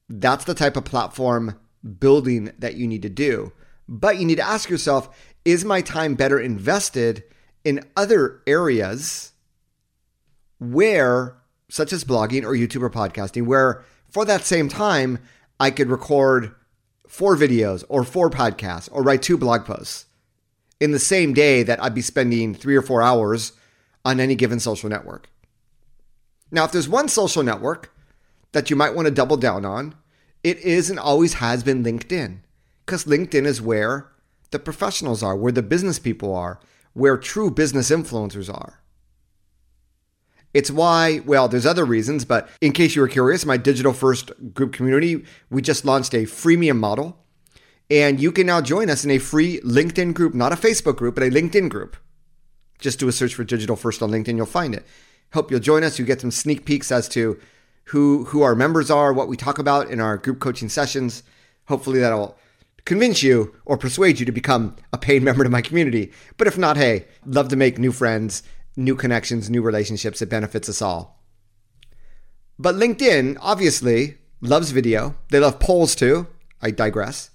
that's 0.08 0.44
the 0.44 0.54
type 0.54 0.76
of 0.76 0.84
platform 0.84 1.58
building 1.98 2.52
that 2.58 2.74
you 2.74 2.86
need 2.86 3.02
to 3.02 3.08
do. 3.08 3.52
But 3.88 4.18
you 4.18 4.26
need 4.26 4.36
to 4.36 4.46
ask 4.46 4.68
yourself 4.68 5.08
is 5.44 5.64
my 5.64 5.80
time 5.80 6.14
better 6.14 6.38
invested 6.38 7.24
in 7.64 7.84
other 7.96 8.42
areas 8.46 9.32
where, 10.58 11.36
such 11.68 11.92
as 11.92 12.04
blogging 12.04 12.44
or 12.44 12.52
YouTube 12.52 12.82
or 12.82 12.90
podcasting, 12.90 13.46
where 13.46 13.82
for 14.10 14.24
that 14.24 14.44
same 14.44 14.68
time, 14.68 15.18
I 15.58 15.70
could 15.70 15.88
record 15.88 16.54
four 17.06 17.36
videos 17.36 17.84
or 17.88 18.04
four 18.04 18.30
podcasts 18.30 18.88
or 18.92 19.02
write 19.02 19.22
two 19.22 19.38
blog 19.38 19.64
posts 19.64 20.06
in 20.80 20.92
the 20.92 20.98
same 20.98 21.34
day 21.34 21.62
that 21.62 21.82
I'd 21.82 21.94
be 21.94 22.02
spending 22.02 22.54
three 22.54 22.76
or 22.76 22.82
four 22.82 23.02
hours 23.02 23.52
on 24.04 24.20
any 24.20 24.34
given 24.34 24.60
social 24.60 24.88
network. 24.88 25.28
Now, 26.50 26.64
if 26.64 26.72
there's 26.72 26.88
one 26.88 27.08
social 27.08 27.42
network 27.42 27.94
that 28.52 28.70
you 28.70 28.76
might 28.76 28.94
want 28.94 29.06
to 29.06 29.14
double 29.14 29.36
down 29.36 29.64
on, 29.64 29.94
it 30.42 30.58
is 30.58 30.90
and 30.90 30.98
always 30.98 31.34
has 31.34 31.62
been 31.62 31.84
LinkedIn 31.84 32.38
because 32.86 33.04
LinkedIn 33.04 33.44
is 33.44 33.60
where 33.60 34.10
the 34.50 34.58
professionals 34.58 35.22
are, 35.22 35.36
where 35.36 35.52
the 35.52 35.62
business 35.62 35.98
people 35.98 36.34
are, 36.34 36.58
where 36.92 37.16
true 37.16 37.50
business 37.50 37.90
influencers 37.90 38.52
are. 38.52 38.80
It's 40.52 40.70
why, 40.70 41.20
well, 41.26 41.48
there's 41.48 41.66
other 41.66 41.84
reasons, 41.84 42.24
but 42.24 42.48
in 42.60 42.72
case 42.72 42.96
you 42.96 43.02
were 43.02 43.08
curious, 43.08 43.46
my 43.46 43.56
digital 43.56 43.92
first 43.92 44.32
group 44.52 44.72
community, 44.72 45.24
we 45.48 45.62
just 45.62 45.84
launched 45.84 46.12
a 46.14 46.24
freemium 46.24 46.78
model. 46.78 47.16
And 47.88 48.20
you 48.20 48.30
can 48.32 48.46
now 48.46 48.60
join 48.60 48.88
us 48.88 49.04
in 49.04 49.10
a 49.10 49.18
free 49.18 49.60
LinkedIn 49.60 50.14
group, 50.14 50.34
not 50.34 50.52
a 50.52 50.56
Facebook 50.56 50.96
group, 50.96 51.14
but 51.14 51.24
a 51.24 51.30
LinkedIn 51.30 51.68
group. 51.68 51.96
Just 52.78 52.98
do 52.98 53.08
a 53.08 53.12
search 53.12 53.34
for 53.34 53.44
digital 53.44 53.76
first 53.76 54.02
on 54.02 54.10
LinkedIn, 54.10 54.36
you'll 54.36 54.46
find 54.46 54.74
it. 54.74 54.86
Hope 55.32 55.50
you'll 55.50 55.60
join 55.60 55.84
us. 55.84 55.98
You 55.98 56.04
get 56.04 56.20
some 56.20 56.30
sneak 56.30 56.64
peeks 56.64 56.90
as 56.90 57.08
to 57.10 57.38
who 57.84 58.24
who 58.26 58.42
our 58.42 58.54
members 58.54 58.90
are, 58.90 59.12
what 59.12 59.28
we 59.28 59.36
talk 59.36 59.58
about 59.58 59.90
in 59.90 60.00
our 60.00 60.16
group 60.16 60.40
coaching 60.40 60.68
sessions. 60.68 61.22
Hopefully 61.66 62.00
that'll 62.00 62.36
convince 62.84 63.22
you 63.22 63.54
or 63.64 63.76
persuade 63.76 64.18
you 64.18 64.26
to 64.26 64.32
become 64.32 64.76
a 64.92 64.98
paid 64.98 65.22
member 65.22 65.44
to 65.44 65.50
my 65.50 65.60
community. 65.60 66.10
But 66.36 66.46
if 66.46 66.56
not, 66.56 66.76
hey, 66.76 67.06
love 67.26 67.48
to 67.48 67.56
make 67.56 67.78
new 67.78 67.92
friends, 67.92 68.42
new 68.76 68.94
connections, 68.94 69.50
new 69.50 69.62
relationships. 69.62 70.22
It 70.22 70.30
benefits 70.30 70.68
us 70.68 70.82
all. 70.82 71.22
But 72.58 72.74
LinkedIn 72.74 73.38
obviously 73.40 74.18
loves 74.40 74.70
video. 74.70 75.14
They 75.30 75.40
love 75.40 75.60
polls 75.60 75.94
too. 75.94 76.26
I 76.60 76.70
digress. 76.70 77.30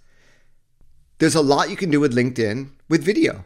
There's 1.17 1.35
a 1.35 1.41
lot 1.41 1.69
you 1.69 1.75
can 1.75 1.89
do 1.89 1.99
with 1.99 2.15
LinkedIn 2.15 2.69
with 2.89 3.03
video 3.03 3.45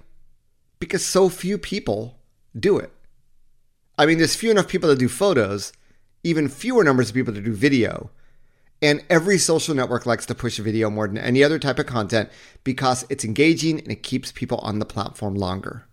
because 0.79 1.05
so 1.05 1.29
few 1.29 1.57
people 1.57 2.19
do 2.57 2.77
it. 2.77 2.91
I 3.97 4.05
mean, 4.05 4.17
there's 4.17 4.35
few 4.35 4.51
enough 4.51 4.67
people 4.67 4.89
to 4.89 4.95
do 4.95 5.09
photos, 5.09 5.73
even 6.23 6.47
fewer 6.47 6.83
numbers 6.83 7.09
of 7.09 7.15
people 7.15 7.33
to 7.33 7.41
do 7.41 7.53
video. 7.53 8.09
And 8.81 9.03
every 9.09 9.37
social 9.37 9.75
network 9.75 10.05
likes 10.05 10.25
to 10.27 10.35
push 10.35 10.57
video 10.57 10.89
more 10.89 11.05
than 11.07 11.17
any 11.17 11.43
other 11.43 11.59
type 11.59 11.79
of 11.79 11.85
content 11.85 12.29
because 12.63 13.05
it's 13.09 13.25
engaging 13.25 13.79
and 13.79 13.91
it 13.91 14.03
keeps 14.03 14.31
people 14.31 14.59
on 14.59 14.79
the 14.79 14.85
platform 14.85 15.35
longer. 15.35 15.85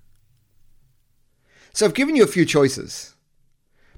So 1.77 1.85
I've 1.85 1.93
given 1.93 2.17
you 2.17 2.25
a 2.25 2.27
few 2.27 2.47
choices. 2.47 3.15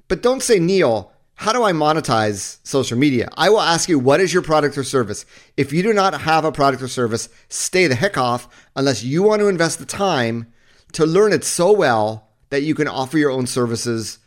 But 0.09 0.21
don't 0.21 0.43
say, 0.43 0.59
Neal, 0.59 1.13
how 1.35 1.53
do 1.53 1.63
I 1.63 1.71
monetize 1.71 2.57
social 2.67 2.97
media? 2.97 3.29
I 3.37 3.49
will 3.49 3.61
ask 3.61 3.87
you, 3.87 3.97
what 3.97 4.19
is 4.19 4.33
your 4.33 4.41
product 4.41 4.77
or 4.77 4.83
service? 4.83 5.25
If 5.55 5.71
you 5.71 5.81
do 5.81 5.93
not 5.93 6.19
have 6.19 6.43
a 6.43 6.51
product 6.51 6.83
or 6.83 6.89
service, 6.89 7.29
stay 7.47 7.87
the 7.87 7.95
heck 7.95 8.17
off 8.17 8.49
unless 8.75 9.01
you 9.01 9.23
want 9.23 9.39
to 9.39 9.47
invest 9.47 9.79
the 9.79 9.85
time 9.85 10.51
to 10.91 11.05
learn 11.05 11.31
it 11.31 11.45
so 11.45 11.71
well 11.71 12.27
that 12.49 12.63
you 12.63 12.75
can 12.75 12.89
offer 12.89 13.17
your 13.17 13.31
own 13.31 13.47
services 13.47 14.19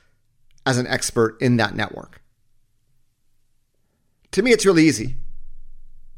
as 0.64 0.78
an 0.78 0.86
expert 0.86 1.36
in 1.42 1.58
that 1.58 1.76
network. 1.76 2.22
To 4.30 4.42
me, 4.42 4.52
it's 4.52 4.64
really 4.64 4.86
easy. 4.86 5.16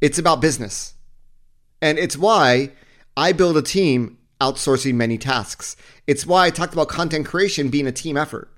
It's 0.01 0.21
about 0.21 0.41
business. 0.41 0.95
And 1.83 1.99
it's 1.99 2.17
why 2.17 2.71
I 3.17 3.33
build 3.33 3.57
a 3.57 3.63
team 3.63 4.19
outsourcing 4.41 4.95
many 4.95 5.19
tasks. 5.19 5.77
It's 6.07 6.27
why 6.27 6.47
I 6.47 6.51
talked 6.51 6.73
about 6.73 6.89
content 6.89 7.27
creation 7.27 7.69
being 7.69 7.87
a 7.87 7.93
team 7.93 8.17
effort. 8.17 8.51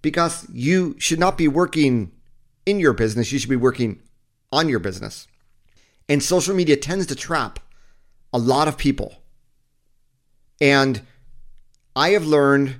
Because 0.00 0.46
you 0.52 0.96
should 0.98 1.20
not 1.20 1.38
be 1.38 1.48
working 1.48 2.12
in 2.66 2.80
your 2.80 2.92
business, 2.92 3.32
you 3.32 3.38
should 3.38 3.50
be 3.50 3.56
working 3.56 4.00
on 4.50 4.68
your 4.68 4.78
business. 4.78 5.26
And 6.08 6.22
social 6.22 6.54
media 6.54 6.76
tends 6.76 7.06
to 7.06 7.14
trap 7.14 7.58
a 8.32 8.38
lot 8.38 8.68
of 8.68 8.76
people. 8.76 9.22
And 10.60 11.02
I 11.94 12.10
have 12.10 12.26
learned, 12.26 12.76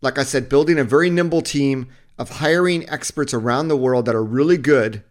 like 0.00 0.18
I 0.18 0.24
said, 0.24 0.48
building 0.48 0.78
a 0.78 0.84
very 0.84 1.10
nimble 1.10 1.42
team 1.42 1.88
of 2.18 2.30
hiring 2.30 2.88
experts 2.88 3.34
around 3.34 3.68
the 3.68 3.76
world 3.76 4.06
that 4.06 4.14
are 4.14 4.24
really 4.24 4.56
good 4.56 5.02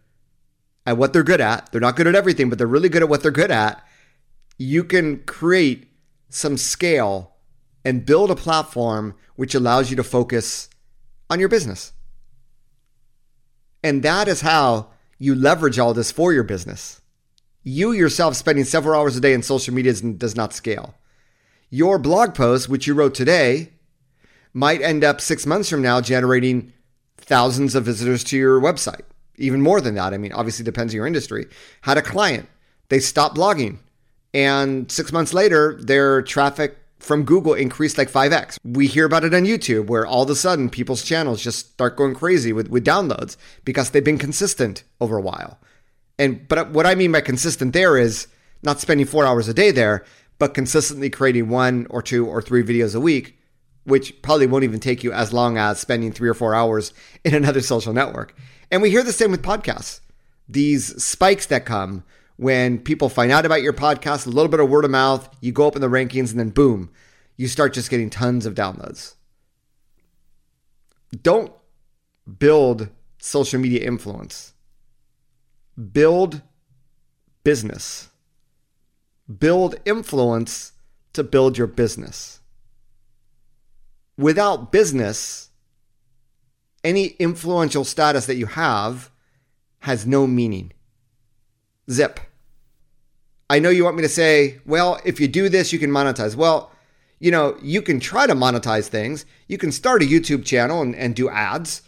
at 0.84 0.96
what 0.96 1.12
they're 1.12 1.22
good 1.22 1.40
at. 1.40 1.70
They're 1.70 1.80
not 1.80 1.96
good 1.96 2.06
at 2.06 2.14
everything, 2.14 2.48
but 2.48 2.58
they're 2.58 2.66
really 2.66 2.88
good 2.88 3.02
at 3.02 3.08
what 3.08 3.22
they're 3.22 3.30
good 3.30 3.50
at. 3.50 3.84
You 4.58 4.84
can 4.84 5.20
create 5.24 5.88
some 6.28 6.56
scale 6.56 7.34
and 7.84 8.06
build 8.06 8.30
a 8.30 8.36
platform 8.36 9.14
which 9.36 9.54
allows 9.54 9.90
you 9.90 9.96
to 9.96 10.02
focus 10.02 10.68
on 11.28 11.40
your 11.40 11.48
business. 11.48 11.92
And 13.82 14.02
that 14.02 14.28
is 14.28 14.40
how 14.40 14.88
you 15.18 15.34
leverage 15.34 15.78
all 15.78 15.94
this 15.94 16.10
for 16.10 16.32
your 16.32 16.42
business. 16.42 17.00
You 17.62 17.92
yourself 17.92 18.36
spending 18.36 18.64
several 18.64 18.98
hours 18.98 19.16
a 19.16 19.20
day 19.20 19.32
in 19.32 19.42
social 19.42 19.74
media 19.74 19.92
does 19.92 20.36
not 20.36 20.52
scale. 20.52 20.94
Your 21.68 21.98
blog 21.98 22.34
post, 22.34 22.68
which 22.68 22.86
you 22.86 22.94
wrote 22.94 23.14
today, 23.14 23.72
might 24.52 24.80
end 24.80 25.04
up 25.04 25.20
six 25.20 25.46
months 25.46 25.68
from 25.68 25.82
now 25.82 26.00
generating 26.00 26.72
thousands 27.18 27.74
of 27.74 27.84
visitors 27.84 28.24
to 28.24 28.36
your 28.36 28.60
website. 28.60 29.02
Even 29.36 29.60
more 29.60 29.80
than 29.80 29.94
that. 29.96 30.14
I 30.14 30.18
mean, 30.18 30.32
obviously 30.32 30.64
depends 30.64 30.92
on 30.92 30.96
your 30.96 31.06
industry. 31.06 31.46
Had 31.82 31.98
a 31.98 32.02
client, 32.02 32.48
they 32.88 33.00
stopped 33.00 33.36
blogging. 33.36 33.78
And 34.36 34.92
six 34.92 35.12
months 35.12 35.32
later, 35.32 35.78
their 35.80 36.20
traffic 36.20 36.76
from 36.98 37.22
Google 37.22 37.54
increased 37.54 37.96
like 37.96 38.10
5x. 38.10 38.58
We 38.64 38.86
hear 38.86 39.06
about 39.06 39.24
it 39.24 39.32
on 39.32 39.44
YouTube 39.44 39.86
where 39.86 40.04
all 40.04 40.24
of 40.24 40.30
a 40.30 40.34
sudden 40.34 40.68
people's 40.68 41.02
channels 41.02 41.42
just 41.42 41.70
start 41.70 41.96
going 41.96 42.14
crazy 42.14 42.52
with, 42.52 42.68
with 42.68 42.84
downloads 42.84 43.38
because 43.64 43.90
they've 43.90 44.04
been 44.04 44.18
consistent 44.18 44.84
over 45.00 45.16
a 45.16 45.22
while. 45.22 45.58
And 46.18 46.46
but 46.48 46.70
what 46.72 46.84
I 46.84 46.94
mean 46.94 47.12
by 47.12 47.22
consistent 47.22 47.72
there 47.72 47.96
is 47.96 48.26
not 48.62 48.78
spending 48.78 49.06
four 49.06 49.24
hours 49.24 49.48
a 49.48 49.54
day 49.54 49.70
there, 49.70 50.04
but 50.38 50.52
consistently 50.52 51.08
creating 51.08 51.48
one 51.48 51.86
or 51.88 52.02
two 52.02 52.26
or 52.26 52.42
three 52.42 52.62
videos 52.62 52.94
a 52.94 53.00
week, 53.00 53.38
which 53.84 54.20
probably 54.20 54.46
won't 54.46 54.64
even 54.64 54.80
take 54.80 55.02
you 55.02 55.14
as 55.14 55.32
long 55.32 55.56
as 55.56 55.80
spending 55.80 56.12
three 56.12 56.28
or 56.28 56.34
four 56.34 56.54
hours 56.54 56.92
in 57.24 57.32
another 57.32 57.62
social 57.62 57.94
network. 57.94 58.36
And 58.70 58.82
we 58.82 58.90
hear 58.90 59.02
the 59.02 59.12
same 59.12 59.30
with 59.30 59.40
podcasts. 59.40 60.00
These 60.46 61.02
spikes 61.02 61.46
that 61.46 61.64
come 61.64 62.04
when 62.36 62.78
people 62.78 63.08
find 63.08 63.32
out 63.32 63.46
about 63.46 63.62
your 63.62 63.72
podcast, 63.72 64.26
a 64.26 64.30
little 64.30 64.50
bit 64.50 64.60
of 64.60 64.68
word 64.68 64.84
of 64.84 64.90
mouth, 64.90 65.28
you 65.40 65.52
go 65.52 65.66
up 65.66 65.76
in 65.76 65.82
the 65.82 65.88
rankings, 65.88 66.30
and 66.30 66.38
then 66.38 66.50
boom, 66.50 66.90
you 67.36 67.48
start 67.48 67.72
just 67.74 67.90
getting 67.90 68.10
tons 68.10 68.46
of 68.46 68.54
downloads. 68.54 69.14
Don't 71.22 71.52
build 72.38 72.88
social 73.18 73.60
media 73.60 73.86
influence, 73.86 74.54
build 75.92 76.42
business 77.44 78.10
build 79.26 79.76
influence 79.84 80.72
to 81.12 81.24
build 81.24 81.58
your 81.58 81.66
business. 81.66 82.40
Without 84.16 84.72
business, 84.72 85.50
any 86.84 87.06
influential 87.18 87.84
status 87.84 88.26
that 88.26 88.36
you 88.36 88.46
have 88.46 89.10
has 89.80 90.06
no 90.06 90.26
meaning. 90.26 90.72
Zip. 91.90 92.20
I 93.48 93.58
know 93.58 93.70
you 93.70 93.84
want 93.84 93.96
me 93.96 94.02
to 94.02 94.08
say, 94.08 94.58
well, 94.66 95.00
if 95.04 95.20
you 95.20 95.28
do 95.28 95.48
this, 95.48 95.72
you 95.72 95.78
can 95.78 95.90
monetize. 95.90 96.34
Well, 96.34 96.72
you 97.18 97.30
know, 97.30 97.56
you 97.62 97.80
can 97.80 98.00
try 98.00 98.26
to 98.26 98.34
monetize 98.34 98.88
things. 98.88 99.24
You 99.48 99.56
can 99.56 99.72
start 99.72 100.02
a 100.02 100.06
YouTube 100.06 100.44
channel 100.44 100.82
and, 100.82 100.94
and 100.94 101.14
do 101.14 101.30
ads. 101.30 101.82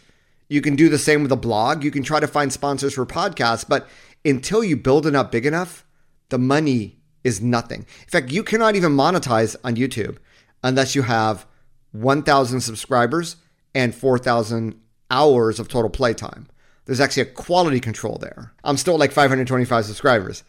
You 0.47 0.61
can 0.61 0.75
do 0.75 0.89
the 0.89 0.97
same 0.97 1.21
with 1.21 1.31
a 1.31 1.37
blog. 1.37 1.83
You 1.83 1.91
can 1.91 2.01
try 2.01 2.19
to 2.19 2.27
find 2.27 2.51
sponsors 2.51 2.95
for 2.95 3.05
podcasts. 3.05 3.67
But 3.67 3.87
until 4.25 4.63
you 4.63 4.77
build 4.77 5.05
it 5.05 5.15
up 5.15 5.31
big 5.31 5.45
enough, 5.45 5.85
the 6.29 6.39
money 6.39 6.97
is 7.23 7.41
nothing. 7.41 7.81
In 7.81 8.09
fact, 8.09 8.31
you 8.31 8.43
cannot 8.43 8.75
even 8.75 8.93
monetize 8.93 9.55
on 9.63 9.75
YouTube 9.75 10.17
unless 10.63 10.95
you 10.95 11.03
have 11.03 11.45
1,000 11.91 12.61
subscribers 12.61 13.35
and 13.75 13.93
4,000 13.93 14.79
hours 15.11 15.59
of 15.59 15.67
total 15.67 15.89
playtime. 15.89 16.47
There's 16.85 16.99
actually 16.99 17.23
a 17.23 17.33
quality 17.33 17.79
control 17.79 18.17
there. 18.17 18.53
I'm 18.63 18.77
still 18.77 18.97
like 18.97 19.11
525 19.11 19.85
subscribers. 19.85 20.43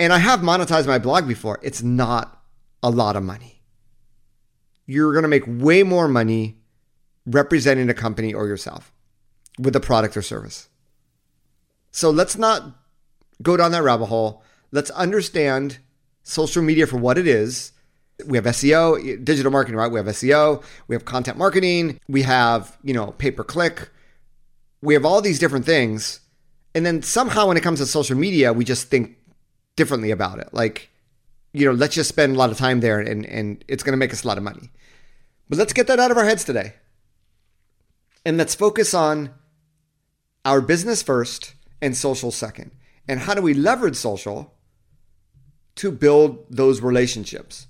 And 0.00 0.14
I 0.14 0.18
have 0.18 0.40
monetized 0.40 0.86
my 0.86 0.98
blog 0.98 1.28
before. 1.28 1.60
It's 1.62 1.82
not 1.82 2.42
a 2.82 2.88
lot 2.88 3.16
of 3.16 3.22
money. 3.22 3.60
You're 4.86 5.12
going 5.12 5.24
to 5.24 5.28
make 5.28 5.44
way 5.46 5.82
more 5.82 6.08
money 6.08 6.56
representing 7.26 7.90
a 7.90 7.94
company 7.94 8.32
or 8.32 8.48
yourself 8.48 8.94
with 9.58 9.76
a 9.76 9.80
product 9.80 10.16
or 10.16 10.22
service. 10.22 10.70
So 11.90 12.08
let's 12.10 12.38
not 12.38 12.78
go 13.42 13.58
down 13.58 13.72
that 13.72 13.82
rabbit 13.82 14.06
hole. 14.06 14.42
Let's 14.72 14.90
understand 14.92 15.80
social 16.22 16.62
media 16.62 16.86
for 16.86 16.96
what 16.96 17.18
it 17.18 17.26
is. 17.26 17.72
We 18.24 18.38
have 18.38 18.46
SEO, 18.46 19.22
digital 19.22 19.52
marketing, 19.52 19.76
right? 19.76 19.92
We 19.92 19.98
have 19.98 20.06
SEO, 20.06 20.64
we 20.88 20.94
have 20.94 21.04
content 21.04 21.36
marketing, 21.36 22.00
we 22.08 22.22
have, 22.22 22.78
you 22.82 22.94
know, 22.94 23.12
pay 23.12 23.32
per 23.32 23.44
click. 23.44 23.90
We 24.80 24.94
have 24.94 25.04
all 25.04 25.20
these 25.20 25.38
different 25.38 25.66
things. 25.66 26.20
And 26.74 26.86
then 26.86 27.02
somehow 27.02 27.48
when 27.48 27.58
it 27.58 27.62
comes 27.62 27.80
to 27.80 27.86
social 27.86 28.16
media, 28.16 28.54
we 28.54 28.64
just 28.64 28.88
think 28.88 29.18
differently 29.80 30.10
about 30.10 30.38
it. 30.38 30.50
Like, 30.52 30.90
you 31.54 31.64
know, 31.64 31.72
let's 31.72 31.94
just 31.94 32.10
spend 32.10 32.36
a 32.36 32.38
lot 32.38 32.50
of 32.50 32.58
time 32.58 32.80
there 32.80 33.00
and, 33.00 33.24
and 33.24 33.64
it's 33.66 33.82
going 33.82 33.94
to 33.94 34.02
make 34.04 34.12
us 34.12 34.24
a 34.24 34.28
lot 34.28 34.36
of 34.36 34.44
money. 34.44 34.70
But 35.48 35.56
let's 35.58 35.72
get 35.72 35.86
that 35.86 35.98
out 35.98 36.10
of 36.10 36.18
our 36.18 36.26
heads 36.26 36.44
today. 36.44 36.74
And 38.26 38.36
let's 38.36 38.54
focus 38.54 38.92
on 38.92 39.30
our 40.44 40.60
business 40.60 41.02
first 41.02 41.54
and 41.80 41.96
social 41.96 42.30
second. 42.30 42.72
And 43.08 43.20
how 43.20 43.32
do 43.32 43.40
we 43.40 43.54
leverage 43.54 43.96
social 43.96 44.54
to 45.76 45.90
build 45.90 46.44
those 46.50 46.82
relationships. 46.82 47.66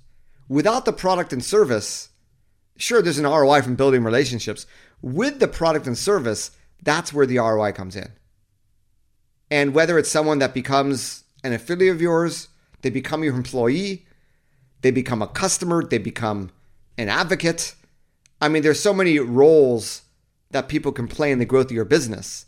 Without 0.49 0.83
the 0.83 0.91
product 0.91 1.31
and 1.31 1.41
service, 1.41 2.09
sure, 2.75 3.01
there's 3.01 3.17
an 3.17 3.25
ROI 3.25 3.61
from 3.61 3.75
building 3.75 4.03
relationships. 4.03 4.65
With 5.01 5.39
the 5.39 5.47
product 5.47 5.87
and 5.87 5.97
service, 5.97 6.51
that's 6.83 7.13
where 7.13 7.25
the 7.25 7.37
ROI 7.37 7.71
comes 7.71 7.95
in. 7.95 8.11
And 9.49 9.73
whether 9.73 9.97
it's 9.97 10.09
someone 10.09 10.39
that 10.39 10.53
becomes 10.53 11.20
an 11.43 11.53
affiliate 11.53 11.95
of 11.95 12.01
yours, 12.01 12.49
they 12.81 12.89
become 12.89 13.23
your 13.23 13.35
employee, 13.35 14.05
they 14.81 14.91
become 14.91 15.21
a 15.21 15.27
customer, 15.27 15.83
they 15.83 15.97
become 15.97 16.51
an 16.97 17.09
advocate. 17.09 17.75
I 18.39 18.47
mean, 18.47 18.63
there's 18.63 18.79
so 18.79 18.93
many 18.93 19.19
roles 19.19 20.03
that 20.51 20.67
people 20.67 20.91
can 20.91 21.07
play 21.07 21.31
in 21.31 21.39
the 21.39 21.45
growth 21.45 21.67
of 21.67 21.71
your 21.71 21.85
business. 21.85 22.45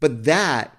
But 0.00 0.24
that, 0.24 0.76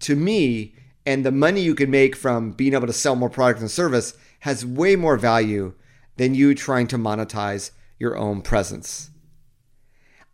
to 0.00 0.16
me, 0.16 0.74
and 1.06 1.24
the 1.24 1.32
money 1.32 1.60
you 1.60 1.74
can 1.74 1.90
make 1.90 2.16
from 2.16 2.52
being 2.52 2.74
able 2.74 2.86
to 2.86 2.92
sell 2.92 3.16
more 3.16 3.30
products 3.30 3.60
and 3.60 3.70
service 3.70 4.14
has 4.40 4.64
way 4.64 4.96
more 4.96 5.16
value 5.16 5.74
than 6.16 6.34
you 6.34 6.54
trying 6.54 6.86
to 6.88 6.98
monetize 6.98 7.70
your 7.98 8.16
own 8.16 8.42
presence. 8.42 9.10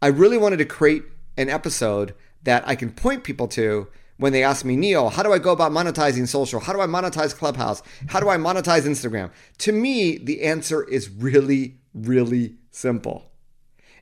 I 0.03 0.09
really 0.09 0.39
wanted 0.39 0.59
to 0.59 0.65
create 0.65 1.05
an 1.37 1.49
episode 1.49 2.15
that 2.43 2.67
I 2.67 2.75
can 2.75 2.93
point 2.93 3.25
people 3.25 3.49
to 3.49 3.89
when 4.21 4.35
they 4.35 4.45
ask 4.45 4.67
me, 4.67 4.77
Neal, 4.77 5.09
how 5.09 5.23
do 5.23 5.33
I 5.33 5.39
go 5.39 5.51
about 5.51 5.73
monetizing 5.73 6.29
social? 6.29 6.61
How 6.61 6.75
do 6.75 6.81
I 6.81 6.87
monetize 6.87 7.35
Clubhouse? 7.35 7.83
How 8.09 8.21
do 8.21 8.29
I 8.29 8.37
monetize 8.37 8.83
Instagram? 8.83 9.31
To 9.59 9.73
me, 9.73 10.19
the 10.19 10.43
answer 10.43 10.85
is 10.85 11.09
really, 11.09 11.79
really 11.95 12.57
simple. 12.71 13.33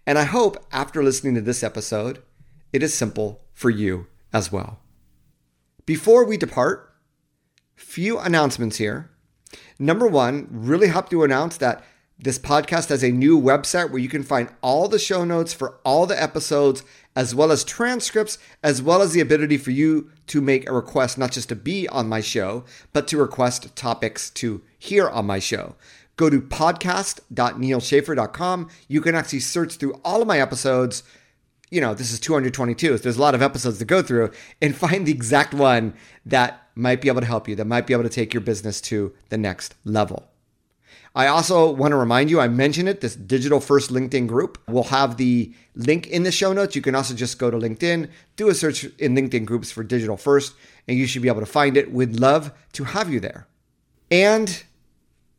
And 0.05 0.19
I 0.19 0.25
hope 0.25 0.57
after 0.73 1.05
listening 1.05 1.37
to 1.37 1.41
this 1.41 1.63
episode, 1.63 2.21
it 2.73 2.83
is 2.83 2.93
simple 2.93 3.43
for 3.53 3.71
you 3.71 4.09
as 4.33 4.51
well. 4.51 4.81
Before 5.87 6.25
we 6.25 6.37
depart, 6.37 6.93
few 7.77 8.19
announcements 8.19 8.79
here. 8.79 9.11
Number 9.79 10.09
one, 10.09 10.49
really 10.51 10.89
happy 10.89 11.11
to 11.11 11.23
announce 11.23 11.57
that 11.59 11.85
this 12.21 12.39
podcast 12.39 12.89
has 12.89 13.05
a 13.05 13.13
new 13.13 13.41
website 13.41 13.91
where 13.91 14.01
you 14.01 14.09
can 14.09 14.25
find 14.25 14.49
all 14.61 14.89
the 14.89 14.99
show 14.99 15.25
notes 15.25 15.53
for 15.53 15.79
all 15.85 16.05
the 16.05 16.21
episodes, 16.21 16.83
as 17.15 17.33
well 17.33 17.53
as 17.53 17.63
transcripts, 17.63 18.39
as 18.61 18.83
well 18.83 19.03
as 19.03 19.13
the 19.13 19.21
ability 19.21 19.57
for 19.57 19.71
you 19.71 20.11
to 20.27 20.41
make 20.41 20.69
a 20.69 20.73
request, 20.73 21.17
not 21.17 21.31
just 21.31 21.49
to 21.51 21.55
be 21.55 21.87
on 21.89 22.09
my 22.09 22.21
show, 22.21 22.65
but 22.93 23.07
to 23.07 23.17
request 23.17 23.77
topics 23.77 24.31
to 24.31 24.63
hear 24.77 25.09
on 25.09 25.27
my 25.27 25.39
show. 25.39 25.77
Go 26.17 26.29
to 26.29 26.41
podcast.nealschaffer.com. 26.41 28.69
You 28.89 29.01
can 29.01 29.15
actually 29.15 29.41
search 29.41 29.77
through 29.77 30.01
all 30.05 30.21
of 30.21 30.27
my 30.27 30.41
episodes. 30.41 31.05
You 31.71 31.81
know, 31.81 31.95
this 31.95 32.13
is 32.13 32.19
222, 32.19 32.97
so 32.97 33.03
there's 33.03 33.17
a 33.17 33.21
lot 33.21 33.37
of 33.37 33.43
episodes 33.43 33.79
to 33.79 33.85
go 33.85 34.03
through 34.03 34.33
and 34.61 34.75
find 34.77 35.07
the 35.07 35.13
exact 35.13 35.55
one 35.55 35.95
that 36.27 36.67
might 36.75 37.01
be 37.01 37.07
able 37.07 37.21
to 37.21 37.29
help 37.29 37.47
you, 37.47 37.55
that 37.55 37.67
might 37.67 37.87
be 37.87 37.93
able 37.93 38.03
to 38.03 38.09
take 38.09 38.35
your 38.35 38.41
business 38.41 38.81
to 38.81 39.15
the 39.29 39.39
next 39.39 39.77
level. 39.85 40.29
I 41.19 41.27
also 41.27 41.73
want 41.73 41.91
to 41.91 41.97
remind 41.97 42.31
you, 42.31 42.39
I 42.39 42.47
mentioned 42.47 42.89
it, 42.89 43.01
this 43.01 43.17
digital 43.17 43.59
first 43.59 43.91
LinkedIn 43.91 44.29
group. 44.29 44.57
We'll 44.69 44.85
have 44.85 45.17
the 45.17 45.53
link 45.75 46.07
in 46.07 46.23
the 46.23 46.31
show 46.31 46.53
notes. 46.53 46.77
You 46.77 46.81
can 46.81 46.95
also 46.95 47.13
just 47.13 47.41
go 47.41 47.51
to 47.51 47.57
LinkedIn, 47.57 48.09
do 48.37 48.49
a 48.51 48.55
search 48.55 48.85
in 49.01 49.17
LinkedIn 49.17 49.45
groups 49.45 49.73
for 49.73 49.83
digital 49.83 50.17
first, 50.17 50.55
and 50.87 50.97
you 50.97 51.09
should 51.09 51.23
be 51.23 51.27
able 51.27 51.41
to 51.41 51.47
find 51.47 51.77
it. 51.77 51.93
We'd 51.93 52.21
love 52.21 52.53
to 52.75 52.85
have 52.85 53.13
you 53.13 53.19
there. 53.19 53.49
And 54.13 54.63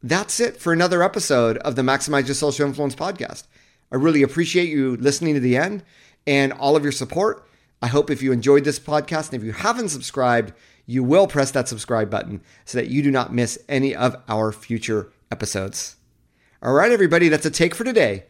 that's 0.03 0.41
it 0.41 0.57
for 0.57 0.73
another 0.73 1.01
episode 1.01 1.57
of 1.59 1.77
the 1.77 1.81
Maximize 1.81 2.27
Your 2.27 2.35
Social 2.35 2.67
Influence 2.67 2.93
podcast. 2.93 3.43
I 3.89 3.95
really 3.95 4.21
appreciate 4.21 4.67
you 4.67 4.97
listening 4.97 5.33
to 5.35 5.39
the 5.39 5.55
end 5.55 5.83
and 6.27 6.51
all 6.51 6.75
of 6.75 6.83
your 6.83 6.91
support. 6.91 7.47
I 7.81 7.87
hope 7.87 8.09
if 8.09 8.21
you 8.21 8.33
enjoyed 8.33 8.65
this 8.65 8.81
podcast 8.81 9.31
and 9.31 9.35
if 9.35 9.45
you 9.45 9.53
haven't 9.53 9.89
subscribed, 9.89 10.51
you 10.85 11.05
will 11.05 11.25
press 11.25 11.51
that 11.51 11.69
subscribe 11.69 12.09
button 12.09 12.41
so 12.65 12.77
that 12.77 12.89
you 12.89 13.01
do 13.01 13.11
not 13.11 13.33
miss 13.33 13.57
any 13.69 13.95
of 13.95 14.17
our 14.27 14.51
future 14.51 15.13
episodes. 15.31 15.95
All 16.61 16.73
right, 16.73 16.91
everybody, 16.91 17.29
that's 17.29 17.45
a 17.45 17.51
take 17.51 17.73
for 17.75 17.83
today. 17.83 18.25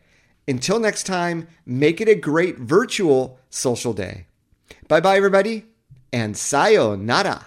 Until 0.47 0.79
next 0.79 1.03
time, 1.03 1.47
make 1.65 2.01
it 2.01 2.09
a 2.09 2.15
great 2.15 2.57
virtual 2.57 3.39
social 3.49 3.93
day. 3.93 4.25
Bye 4.87 4.99
bye, 4.99 5.17
everybody, 5.17 5.65
and 6.11 6.35
sayonara. 6.35 7.45